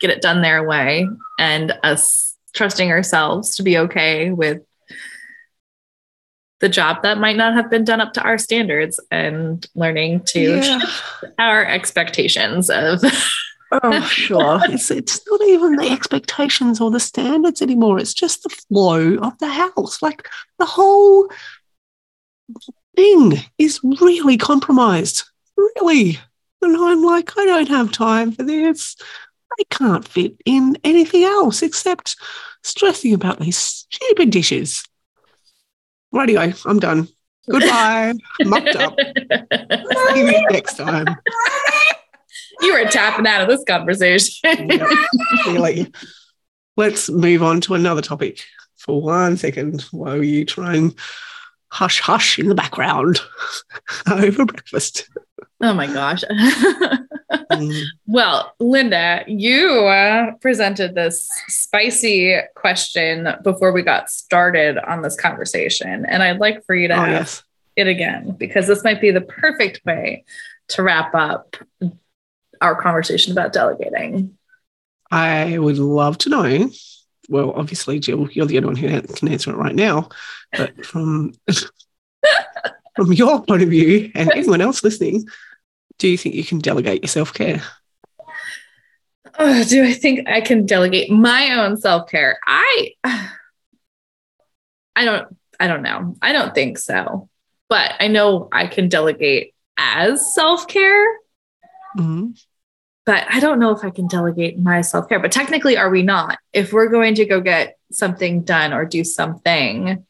get 0.00 0.10
it 0.10 0.22
done 0.22 0.42
their 0.42 0.66
way 0.66 1.06
and 1.38 1.72
us 1.82 2.36
trusting 2.54 2.90
ourselves 2.90 3.56
to 3.56 3.62
be 3.62 3.78
okay 3.78 4.30
with 4.30 4.62
the 6.60 6.68
job 6.68 7.02
that 7.02 7.18
might 7.18 7.36
not 7.36 7.54
have 7.54 7.70
been 7.70 7.84
done 7.84 8.00
up 8.00 8.12
to 8.14 8.22
our 8.22 8.36
standards 8.38 8.98
and 9.10 9.66
learning 9.74 10.20
to 10.26 10.56
Yeah. 10.56 10.80
our 11.38 11.64
expectations 11.64 12.68
of 12.70 13.00
Oh, 13.72 14.00
sure. 14.10 14.60
It's 14.64 14.90
it's 14.90 15.20
not 15.28 15.42
even 15.42 15.76
the 15.76 15.90
expectations 15.90 16.80
or 16.80 16.90
the 16.90 17.00
standards 17.00 17.62
anymore. 17.62 17.98
It's 17.98 18.14
just 18.14 18.42
the 18.42 18.48
flow 18.48 19.16
of 19.16 19.38
the 19.38 19.48
house. 19.48 20.02
Like 20.02 20.28
the 20.58 20.66
whole 20.66 21.28
thing 22.96 23.34
is 23.58 23.80
really 23.82 24.36
compromised. 24.36 25.24
Really. 25.56 26.18
And 26.62 26.76
I'm 26.76 27.02
like, 27.02 27.36
I 27.38 27.44
don't 27.46 27.68
have 27.68 27.92
time 27.92 28.32
for 28.32 28.42
this. 28.42 28.96
I 29.58 29.62
can't 29.70 30.06
fit 30.06 30.36
in 30.44 30.76
anything 30.84 31.24
else 31.24 31.62
except 31.62 32.16
stressing 32.62 33.14
about 33.14 33.40
these 33.40 33.56
stupid 33.56 34.30
dishes. 34.30 34.84
Radio, 36.12 36.52
I'm 36.66 36.78
done. 36.78 37.08
Goodbye. 37.48 38.14
Mucked 38.42 38.76
up. 38.76 38.96
See 40.12 40.20
you 40.20 40.46
next 40.50 40.76
time. 40.76 41.06
You 42.62 42.72
were 42.72 42.88
tapping 42.88 43.26
out 43.26 43.42
of 43.42 43.48
this 43.48 43.64
conversation. 43.64 44.70
Yep. 45.46 45.94
Let's 46.76 47.10
move 47.10 47.42
on 47.42 47.60
to 47.62 47.74
another 47.74 48.00
topic 48.00 48.44
for 48.76 49.02
one 49.02 49.36
second 49.36 49.82
while 49.90 50.22
you 50.22 50.44
try 50.44 50.76
and 50.76 50.94
hush 51.68 52.00
hush 52.00 52.38
in 52.38 52.48
the 52.48 52.54
background 52.54 53.20
over 54.10 54.44
breakfast. 54.44 55.08
oh 55.60 55.74
my 55.74 55.86
gosh. 55.86 56.24
Mm, 57.30 57.84
well, 58.06 58.54
Linda, 58.58 59.24
you 59.26 59.86
uh, 59.86 60.32
presented 60.40 60.94
this 60.94 61.28
spicy 61.48 62.36
question 62.54 63.28
before 63.42 63.72
we 63.72 63.82
got 63.82 64.10
started 64.10 64.78
on 64.78 65.02
this 65.02 65.16
conversation. 65.16 66.04
And 66.06 66.22
I'd 66.22 66.38
like 66.38 66.64
for 66.64 66.74
you 66.74 66.88
to 66.88 66.94
oh, 66.94 67.04
ask 67.04 67.10
yes. 67.10 67.44
it 67.76 67.86
again 67.86 68.36
because 68.38 68.66
this 68.66 68.82
might 68.82 69.00
be 69.00 69.10
the 69.10 69.20
perfect 69.20 69.84
way 69.84 70.24
to 70.68 70.82
wrap 70.82 71.14
up 71.14 71.56
our 72.60 72.80
conversation 72.80 73.32
about 73.32 73.52
delegating. 73.52 74.36
I 75.10 75.58
would 75.58 75.78
love 75.78 76.18
to 76.18 76.28
know. 76.28 76.70
Well, 77.28 77.52
obviously, 77.52 77.98
Jill, 78.00 78.28
you're 78.30 78.46
the 78.46 78.58
only 78.58 78.66
one 78.66 78.76
who 78.76 79.02
can 79.02 79.28
answer 79.28 79.50
it 79.50 79.56
right 79.56 79.74
now. 79.74 80.08
But 80.52 80.84
from 80.84 81.32
from 82.96 83.12
your 83.12 83.42
point 83.44 83.62
of 83.62 83.68
view 83.68 84.10
and 84.14 84.30
anyone 84.34 84.60
else 84.60 84.82
listening, 84.84 85.26
do 85.98 86.08
you 86.08 86.16
think 86.18 86.34
you 86.34 86.44
can 86.44 86.58
delegate 86.58 87.02
your 87.02 87.08
self 87.08 87.32
care? 87.32 87.62
Oh, 89.38 89.64
do 89.64 89.84
I 89.84 89.92
think 89.92 90.28
I 90.28 90.40
can 90.40 90.66
delegate 90.66 91.10
my 91.10 91.60
own 91.60 91.76
self-care? 91.76 92.38
I 92.46 92.92
I 94.96 95.04
don't 95.04 95.36
I 95.58 95.66
don't 95.66 95.82
know. 95.82 96.16
I 96.20 96.32
don't 96.32 96.54
think 96.54 96.78
so. 96.78 97.28
But 97.68 97.92
I 98.00 98.08
know 98.08 98.48
I 98.52 98.66
can 98.66 98.88
delegate 98.88 99.54
as 99.76 100.34
self-care, 100.34 101.06
Mhm. 101.96 102.38
But 103.10 103.26
I 103.28 103.40
don't 103.40 103.58
know 103.58 103.72
if 103.72 103.82
I 103.82 103.90
can 103.90 104.06
delegate 104.06 104.56
my 104.56 104.82
self-care. 104.82 105.18
But 105.18 105.32
technically 105.32 105.76
are 105.76 105.90
we 105.90 106.04
not? 106.04 106.38
If 106.52 106.72
we're 106.72 106.86
going 106.86 107.16
to 107.16 107.24
go 107.24 107.40
get 107.40 107.76
something 107.90 108.42
done 108.42 108.72
or 108.72 108.84
do 108.84 109.02
something 109.02 110.06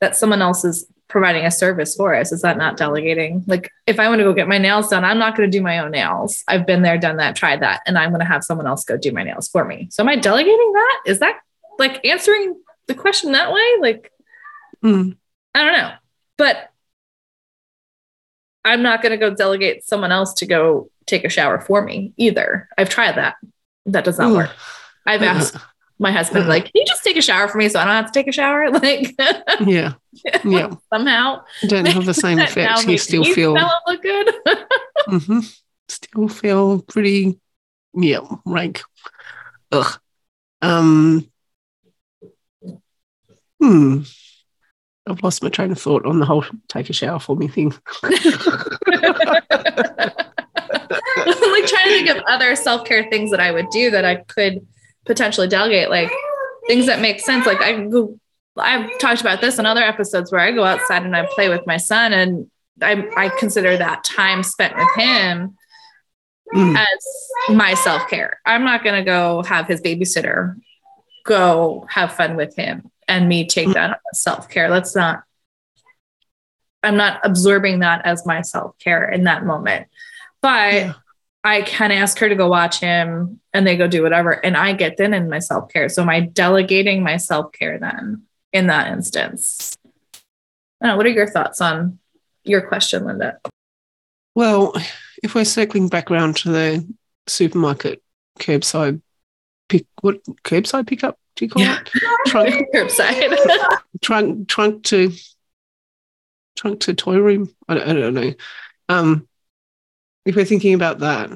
that 0.00 0.16
someone 0.16 0.40
else 0.40 0.64
is 0.64 0.86
providing 1.06 1.44
a 1.44 1.50
service 1.50 1.94
for 1.94 2.14
us, 2.14 2.32
is 2.32 2.40
that 2.40 2.56
not 2.56 2.78
delegating? 2.78 3.44
Like 3.46 3.70
if 3.86 4.00
I 4.00 4.08
want 4.08 4.20
to 4.20 4.24
go 4.24 4.32
get 4.32 4.48
my 4.48 4.56
nails 4.56 4.88
done, 4.88 5.04
I'm 5.04 5.18
not 5.18 5.36
going 5.36 5.50
to 5.50 5.54
do 5.58 5.62
my 5.62 5.80
own 5.80 5.90
nails. 5.90 6.42
I've 6.48 6.66
been 6.66 6.80
there, 6.80 6.96
done 6.96 7.18
that, 7.18 7.36
tried 7.36 7.60
that, 7.60 7.82
and 7.86 7.98
I'm 7.98 8.08
going 8.08 8.20
to 8.20 8.26
have 8.26 8.42
someone 8.42 8.66
else 8.66 8.84
go 8.84 8.96
do 8.96 9.12
my 9.12 9.22
nails 9.22 9.48
for 9.48 9.66
me. 9.66 9.88
So 9.90 10.02
am 10.02 10.08
I 10.08 10.16
delegating 10.16 10.72
that? 10.72 11.00
Is 11.04 11.18
that 11.18 11.40
like 11.78 12.02
answering 12.06 12.58
the 12.86 12.94
question 12.94 13.32
that 13.32 13.52
way? 13.52 13.68
Like 13.82 14.10
Mm. 14.82 15.16
I 15.54 15.62
don't 15.62 15.72
know. 15.74 15.92
But 16.38 16.70
I'm 18.64 18.82
not 18.82 19.02
going 19.02 19.12
to 19.12 19.18
go 19.18 19.34
delegate 19.34 19.84
someone 19.84 20.10
else 20.10 20.34
to 20.34 20.46
go 20.46 20.90
take 21.10 21.24
a 21.24 21.28
shower 21.28 21.60
for 21.60 21.82
me 21.82 22.12
either. 22.16 22.68
I've 22.78 22.88
tried 22.88 23.16
that. 23.16 23.36
That 23.86 24.04
does 24.04 24.18
not 24.18 24.30
Ooh. 24.30 24.36
work. 24.36 24.50
I've 25.06 25.22
asked 25.22 25.56
my 25.98 26.12
husband, 26.12 26.48
like, 26.48 26.64
can 26.64 26.72
you 26.74 26.84
just 26.86 27.02
take 27.04 27.16
a 27.16 27.22
shower 27.22 27.48
for 27.48 27.58
me 27.58 27.68
so 27.68 27.78
I 27.78 27.84
don't 27.84 27.94
have 27.94 28.10
to 28.10 28.18
take 28.18 28.28
a 28.28 28.32
shower? 28.32 28.70
Like, 28.70 29.14
Yeah. 29.66 29.94
Yeah. 30.44 30.74
somehow. 30.92 31.42
Don't 31.66 31.86
have 31.86 32.06
the 32.06 32.14
same 32.14 32.38
effect. 32.38 32.86
You 32.86 32.98
still 32.98 33.24
feel 33.24 33.56
look 33.86 34.02
good. 34.02 34.34
hmm 35.06 35.40
Still 35.88 36.28
feel 36.28 36.82
pretty, 36.82 37.40
yeah, 37.94 38.20
rank. 38.46 38.82
Ugh. 39.72 39.98
Um. 40.62 41.28
Hmm. 43.60 44.02
I've 45.08 45.22
lost 45.24 45.42
my 45.42 45.48
train 45.48 45.72
of 45.72 45.80
thought 45.80 46.06
on 46.06 46.20
the 46.20 46.26
whole 46.26 46.44
take 46.68 46.88
a 46.90 46.92
shower 46.92 47.18
for 47.18 47.34
me 47.34 47.48
thing. 47.48 47.74
like 48.02 48.20
trying 51.66 51.84
to 51.84 51.90
think 51.90 52.08
of 52.10 52.19
other 52.30 52.56
self-care 52.56 53.08
things 53.10 53.30
that 53.30 53.40
I 53.40 53.50
would 53.52 53.68
do 53.70 53.90
that 53.90 54.04
I 54.04 54.16
could 54.16 54.66
potentially 55.06 55.48
delegate, 55.48 55.90
like 55.90 56.10
things 56.66 56.86
that 56.86 57.00
make 57.00 57.20
sense. 57.20 57.46
Like 57.46 57.60
I 57.60 57.84
go, 57.84 58.18
I've 58.56 58.98
talked 58.98 59.20
about 59.20 59.40
this 59.40 59.58
in 59.58 59.66
other 59.66 59.82
episodes 59.82 60.30
where 60.32 60.40
I 60.40 60.52
go 60.52 60.64
outside 60.64 61.04
and 61.04 61.16
I 61.16 61.26
play 61.34 61.48
with 61.48 61.66
my 61.66 61.76
son, 61.76 62.12
and 62.12 62.50
I 62.82 63.08
I 63.16 63.28
consider 63.38 63.76
that 63.76 64.04
time 64.04 64.42
spent 64.42 64.76
with 64.76 64.88
him 64.96 65.56
Mm. 66.52 66.76
as 66.76 67.54
my 67.54 67.74
self-care. 67.74 68.40
I'm 68.44 68.64
not 68.64 68.82
gonna 68.82 69.04
go 69.04 69.44
have 69.44 69.68
his 69.68 69.80
babysitter 69.80 70.56
go 71.24 71.86
have 71.88 72.12
fun 72.14 72.34
with 72.34 72.56
him 72.56 72.90
and 73.06 73.28
me 73.28 73.46
take 73.46 73.68
Mm. 73.68 73.74
that 73.74 74.00
as 74.12 74.20
self-care. 74.20 74.68
Let's 74.68 74.96
not. 74.96 75.22
I'm 76.82 76.96
not 76.96 77.20
absorbing 77.22 77.80
that 77.80 78.04
as 78.04 78.26
my 78.26 78.40
self-care 78.40 79.08
in 79.10 79.24
that 79.24 79.44
moment. 79.44 79.86
But 80.40 80.72
Yeah. 80.72 80.92
I 81.42 81.62
can 81.62 81.90
ask 81.90 82.18
her 82.18 82.28
to 82.28 82.34
go 82.34 82.48
watch 82.48 82.80
him 82.80 83.40
and 83.54 83.66
they 83.66 83.76
go 83.76 83.88
do 83.88 84.02
whatever. 84.02 84.32
And 84.32 84.56
I 84.56 84.74
get 84.74 84.96
then 84.98 85.14
in 85.14 85.30
my 85.30 85.38
self 85.38 85.72
care. 85.72 85.88
So 85.88 86.02
am 86.02 86.08
I 86.10 86.20
delegating 86.20 87.02
my 87.02 87.16
self 87.16 87.52
care 87.52 87.78
then 87.78 88.22
in 88.52 88.66
that 88.66 88.92
instance? 88.92 89.76
Know, 90.82 90.96
what 90.96 91.06
are 91.06 91.10
your 91.10 91.28
thoughts 91.30 91.60
on 91.60 91.98
your 92.44 92.62
question, 92.62 93.04
Linda? 93.04 93.38
Well, 94.34 94.74
if 95.22 95.34
we're 95.34 95.44
circling 95.44 95.88
back 95.88 96.10
around 96.10 96.36
to 96.36 96.50
the 96.50 96.86
supermarket 97.26 98.02
curbside 98.38 99.00
pick, 99.68 99.86
what 100.00 100.22
curbside 100.44 100.86
pickup 100.86 101.18
do 101.36 101.44
you 101.44 101.50
call 101.50 101.62
Yeah. 101.62 101.80
it? 101.80 101.90
Trunk, 102.26 102.54
Curbside. 102.74 103.36
trunk, 104.02 104.48
trunk 104.48 104.84
to 104.84 105.12
trunk 106.56 106.80
to 106.80 106.94
toy 106.94 107.18
room. 107.18 107.54
I 107.68 107.74
don't, 107.74 107.88
I 107.88 107.92
don't 107.92 108.14
know. 108.14 108.32
Um, 108.88 109.28
if 110.24 110.36
we're 110.36 110.44
thinking 110.44 110.74
about 110.74 110.98
that, 111.00 111.30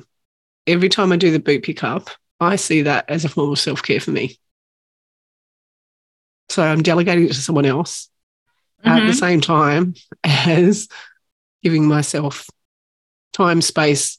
every 0.67 0.89
time 0.89 1.13
I 1.13 1.17
do 1.17 1.31
the 1.31 1.39
boot 1.39 1.63
pickup, 1.63 2.11
I 2.41 2.57
see 2.57 2.83
that 2.83 3.09
as 3.09 3.25
a 3.25 3.29
form 3.29 3.53
of 3.53 3.59
self 3.59 3.83
care 3.83 4.01
for 4.01 4.11
me. 4.11 4.39
So 6.51 6.63
I'm 6.63 6.83
delegating 6.83 7.25
it 7.25 7.29
to 7.29 7.35
someone 7.41 7.65
else 7.67 8.09
at 8.85 9.01
the 9.07 9.13
Mhm. 9.13 9.19
same 9.19 9.41
time 9.41 9.95
as 10.25 10.89
giving 11.63 11.89
myself 11.89 12.49
time, 13.33 13.63
space, 13.63 14.19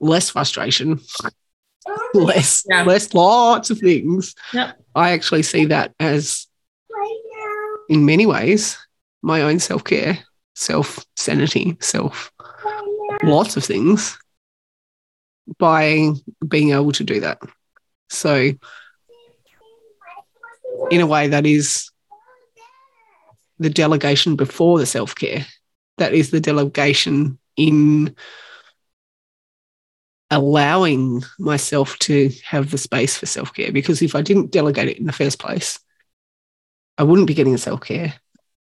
less 0.00 0.30
frustration, 0.30 1.00
less, 2.14 2.64
Yeah. 2.68 2.82
less 2.82 3.14
lots 3.14 3.70
of 3.70 3.78
things. 3.78 4.34
Yep. 4.52 4.82
I 4.94 5.12
actually 5.12 5.42
see 5.44 5.66
that 5.66 5.94
as, 6.00 6.46
in 7.88 8.04
many 8.04 8.26
ways, 8.26 8.76
my 9.22 9.42
own 9.42 9.60
self 9.60 9.84
care, 9.84 10.18
self 10.54 11.04
sanity, 11.16 11.76
self 11.80 12.32
lots 13.26 13.56
of 13.56 13.64
things 13.64 14.18
by 15.58 16.10
being 16.46 16.70
able 16.70 16.92
to 16.92 17.04
do 17.04 17.20
that. 17.20 17.38
So, 18.08 18.52
in 20.90 21.00
a 21.00 21.06
way, 21.06 21.28
that 21.28 21.46
is 21.46 21.90
the 23.58 23.70
delegation 23.70 24.36
before 24.36 24.78
the 24.78 24.86
self 24.86 25.14
care. 25.14 25.46
That 25.98 26.14
is 26.14 26.30
the 26.30 26.40
delegation 26.40 27.38
in 27.56 28.14
allowing 30.30 31.22
myself 31.38 31.98
to 32.00 32.30
have 32.44 32.70
the 32.70 32.78
space 32.78 33.16
for 33.16 33.26
self 33.26 33.52
care. 33.54 33.72
Because 33.72 34.02
if 34.02 34.14
I 34.14 34.22
didn't 34.22 34.52
delegate 34.52 34.88
it 34.88 34.98
in 34.98 35.06
the 35.06 35.12
first 35.12 35.38
place, 35.38 35.78
I 36.98 37.02
wouldn't 37.02 37.28
be 37.28 37.34
getting 37.34 37.56
self 37.56 37.80
care. 37.80 38.14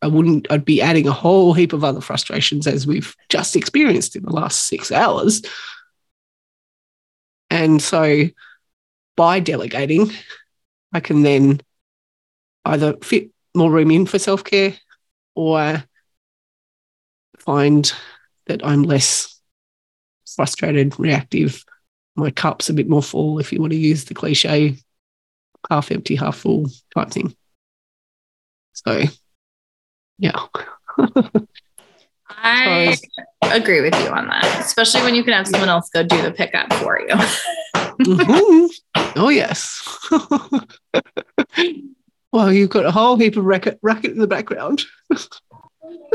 I 0.00 0.06
wouldn't, 0.06 0.46
I'd 0.50 0.64
be 0.64 0.80
adding 0.80 1.08
a 1.08 1.12
whole 1.12 1.52
heap 1.54 1.72
of 1.72 1.82
other 1.82 2.00
frustrations 2.00 2.66
as 2.66 2.87
we've 2.87 3.16
just 3.28 3.56
experienced 3.56 4.14
in 4.14 4.22
the 4.22 4.32
last 4.32 4.66
six 4.66 4.92
hours. 4.92 5.42
And 7.50 7.82
so 7.82 8.24
by 9.16 9.40
delegating, 9.40 10.12
I 10.92 11.00
can 11.00 11.22
then 11.22 11.61
either 12.64 12.96
fit 13.02 13.30
more 13.54 13.70
room 13.70 13.90
in 13.90 14.06
for 14.06 14.18
self 14.18 14.44
care 14.44 14.74
or 15.34 15.82
find 17.38 17.92
that 18.46 18.64
I'm 18.64 18.82
less 18.82 19.40
frustrated, 20.37 20.98
reactive. 20.98 21.64
My 22.14 22.30
cup's 22.30 22.68
a 22.68 22.74
bit 22.74 22.88
more 22.88 23.02
full, 23.02 23.38
if 23.38 23.52
you 23.52 23.61
want 23.61 23.72
to 23.72 23.78
use 23.78 24.04
the 24.04 24.14
cliche 24.14 24.76
half 25.70 25.90
empty, 25.90 26.16
half 26.16 26.37
full 26.37 26.66
type 26.94 27.11
thing. 27.11 27.34
So, 28.72 29.04
yeah. 30.18 30.38
I 32.31 32.96
agree 33.42 33.81
with 33.81 33.94
you 33.94 34.09
on 34.09 34.28
that, 34.28 34.61
especially 34.61 35.02
when 35.02 35.14
you 35.14 35.24
can 35.24 35.33
have 35.33 35.46
someone 35.46 35.68
else 35.68 35.90
go 35.90 36.02
do 36.02 36.20
the 36.22 36.31
pickup 36.31 36.72
for 36.74 37.00
you. 37.00 37.14
Mhm. 37.98 38.68
Oh, 39.16 39.28
yes. 39.28 39.83
well, 42.33 42.52
you've 42.52 42.70
got 42.70 42.87
a 42.87 42.92
whole 42.92 43.16
heap 43.16 43.37
of 43.37 43.44
racket, 43.44 43.78
racket 43.83 44.12
in 44.12 44.18
the 44.18 44.26
background. 44.26 44.83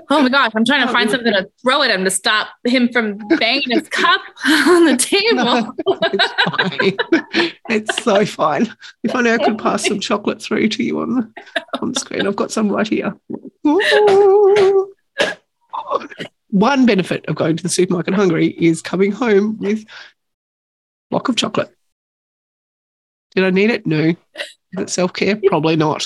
Oh 0.10 0.22
my 0.22 0.30
gosh, 0.30 0.52
I'm 0.56 0.66
trying 0.66 0.86
to 0.86 0.94
find 0.94 1.10
something 1.10 1.32
to 1.32 1.50
throw 1.62 1.82
at 1.82 1.92
him 1.92 2.04
to 2.04 2.12
stop 2.12 2.50
him 2.66 2.90
from 2.90 3.18
banging 3.40 3.72
his 3.72 3.88
cup 3.90 4.22
on 4.46 4.86
the 4.86 4.98
table. 4.98 5.74
it's 6.14 7.10
fine. 7.22 7.50
it's 7.70 8.04
so 8.04 8.26
fine. 8.26 8.76
If 9.04 9.16
only 9.16 9.32
I 9.32 9.38
could 9.38 9.58
pass 9.58 9.88
some 9.88 10.00
chocolate 10.00 10.42
through 10.42 10.70
to 10.70 10.84
you 10.84 11.00
on 11.02 11.16
the, 11.16 11.34
on 11.82 11.92
the 11.94 12.00
screen. 12.00 12.28
I've 12.28 12.36
got 12.36 12.52
some 12.52 12.70
right 12.70 12.88
here. 12.88 13.16
Ooh. 13.66 14.94
One 16.50 16.86
benefit 16.86 17.26
of 17.28 17.36
going 17.36 17.58
to 17.58 17.64
the 17.64 17.70
supermarket 17.70 18.14
hungry 18.14 18.48
is 18.48 18.82
coming 18.82 19.12
home 19.12 19.58
with 19.58 19.82
a 19.82 19.86
block 21.10 21.30
of 21.30 21.36
chocolate. 21.36 21.76
Did 23.36 23.46
I 23.46 23.50
need 23.50 23.72
it? 23.72 23.88
No. 23.88 24.10
Is 24.10 24.16
it 24.78 24.90
self 24.90 25.14
care? 25.14 25.40
Probably 25.48 25.76
not. 25.76 26.06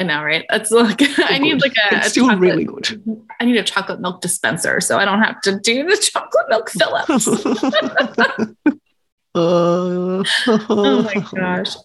I 0.00 0.02
know, 0.02 0.24
right? 0.24 0.46
That's 0.48 0.70
like 0.70 1.02
I 1.18 1.36
need 1.36 1.60
like 1.60 1.74
a, 1.76 1.96
It's 1.98 2.06
a 2.06 2.10
still 2.10 2.28
chocolate, 2.28 2.40
really 2.40 2.64
good. 2.64 3.02
I 3.38 3.44
need 3.44 3.58
a 3.58 3.62
chocolate 3.62 4.00
milk 4.00 4.22
dispenser 4.22 4.80
so 4.80 4.98
I 4.98 5.04
don't 5.04 5.20
have 5.20 5.42
to 5.42 5.60
do 5.60 5.84
the 5.84 5.96
chocolate 6.12 6.46
milk 6.48 6.70
fill-ups. 6.70 7.28
Uh, 9.32 10.24
oh 10.48 11.02
my 11.04 11.24
gosh. 11.32 11.76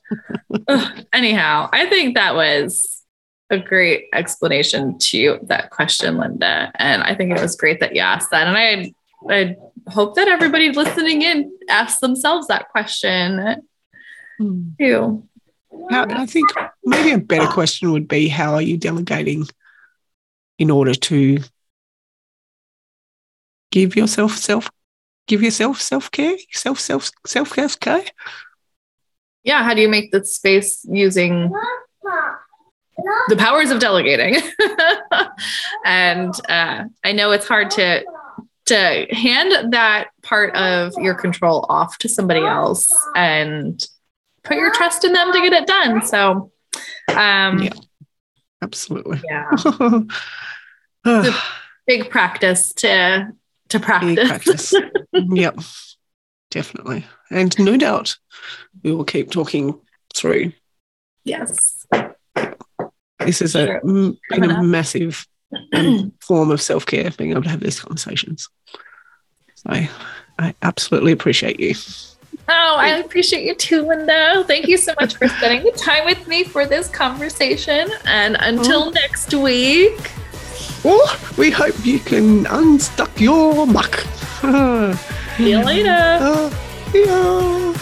Ugh. 0.67 1.05
Anyhow, 1.13 1.69
I 1.71 1.85
think 1.85 2.15
that 2.15 2.33
was 2.33 3.03
a 3.51 3.59
great 3.59 4.05
explanation 4.13 4.97
to 4.97 5.37
that 5.43 5.69
question, 5.69 6.17
Linda. 6.17 6.71
And 6.73 7.03
I 7.03 7.13
think 7.13 7.29
it 7.29 7.39
was 7.39 7.55
great 7.55 7.81
that 7.81 7.93
you 7.93 8.01
asked 8.01 8.31
that. 8.31 8.47
And 8.47 8.57
I 8.57 8.91
I 9.29 9.55
hope 9.91 10.15
that 10.15 10.27
everybody 10.27 10.71
listening 10.71 11.21
in 11.21 11.55
asks 11.69 11.99
themselves 11.99 12.47
that 12.47 12.69
question 12.69 13.61
too. 14.79 15.27
How, 15.89 16.05
I 16.09 16.25
think 16.25 16.49
maybe 16.83 17.11
a 17.11 17.17
better 17.17 17.47
question 17.51 17.91
would 17.91 18.07
be 18.07 18.27
how 18.27 18.53
are 18.53 18.61
you 18.61 18.77
delegating 18.77 19.47
in 20.57 20.71
order 20.71 20.93
to 20.93 21.39
give 23.71 23.95
yourself 23.95 24.37
self 24.37 24.69
give 25.27 25.41
yourself 25.41 25.81
self-care 25.81 26.37
self 26.51 26.79
self 26.79 27.11
self 27.25 27.79
care 27.79 28.03
Yeah, 29.43 29.63
how 29.63 29.73
do 29.73 29.81
you 29.81 29.89
make 29.89 30.11
the 30.11 30.25
space 30.25 30.85
using 30.89 31.51
the 33.27 33.35
powers 33.35 33.71
of 33.71 33.79
delegating? 33.79 34.41
and 35.85 36.33
uh, 36.49 36.85
I 37.03 37.11
know 37.11 37.31
it's 37.31 37.47
hard 37.47 37.71
to 37.71 38.03
to 38.67 39.07
hand 39.11 39.73
that 39.73 40.07
part 40.23 40.55
of 40.55 40.93
your 40.97 41.13
control 41.13 41.65
off 41.69 41.99
to 41.99 42.09
somebody 42.09 42.43
else 42.43 42.91
and 43.15 43.85
put 44.45 44.57
your 44.57 44.71
trust 44.73 45.03
in 45.03 45.11
them 45.13 45.31
to 45.33 45.39
get 45.41 45.53
it 45.53 45.67
done. 45.67 46.01
So, 46.05 46.51
um, 47.15 47.59
Yeah. 47.63 47.73
absolutely 48.61 49.21
yeah, 49.25 49.99
big 51.87 52.09
practice 52.09 52.73
to 52.73 53.27
to 53.69 53.79
Big 53.79 53.85
practice. 53.85 54.27
practice 54.27 54.73
yep 55.13 55.55
definitely 56.51 57.05
and 57.29 57.57
no 57.59 57.77
doubt 57.77 58.17
we 58.83 58.91
will 58.93 59.03
keep 59.03 59.29
talking 59.31 59.79
through 60.15 60.51
yes. 61.25 61.85
this 63.19 63.41
is 63.41 63.55
a 63.55 63.79
massive 63.83 65.27
um, 65.73 66.11
form 66.21 66.49
of 66.51 66.61
self-care 66.61 67.11
being 67.11 67.31
able 67.31 67.43
to 67.43 67.49
have 67.49 67.59
these 67.59 67.79
conversations 67.79 68.49
so 69.55 69.69
i 70.39 70.55
absolutely 70.61 71.11
appreciate 71.11 71.59
you 71.59 71.73
Oh, 72.47 72.75
I 72.77 72.97
appreciate 72.97 73.43
you 73.43 73.55
too, 73.55 73.87
Linda. 73.87 74.43
Thank 74.45 74.67
you 74.67 74.77
so 74.77 74.93
much 74.99 75.15
for 75.15 75.27
spending 75.27 75.63
the 75.63 75.71
time 75.71 76.05
with 76.05 76.27
me 76.27 76.43
for 76.43 76.65
this 76.65 76.87
conversation. 76.89 77.89
And 78.05 78.37
until 78.39 78.91
next 78.91 79.33
week, 79.33 80.11
Well, 80.83 81.07
we 81.37 81.49
hope 81.49 81.83
you 81.83 81.97
can 81.99 82.45
unstuck 82.45 83.19
your 83.19 83.65
muck. 83.65 83.95
see 85.37 85.49
you 85.49 85.63
later. 85.63 85.89
Uh, 85.89 86.53
yeah. 86.93 87.73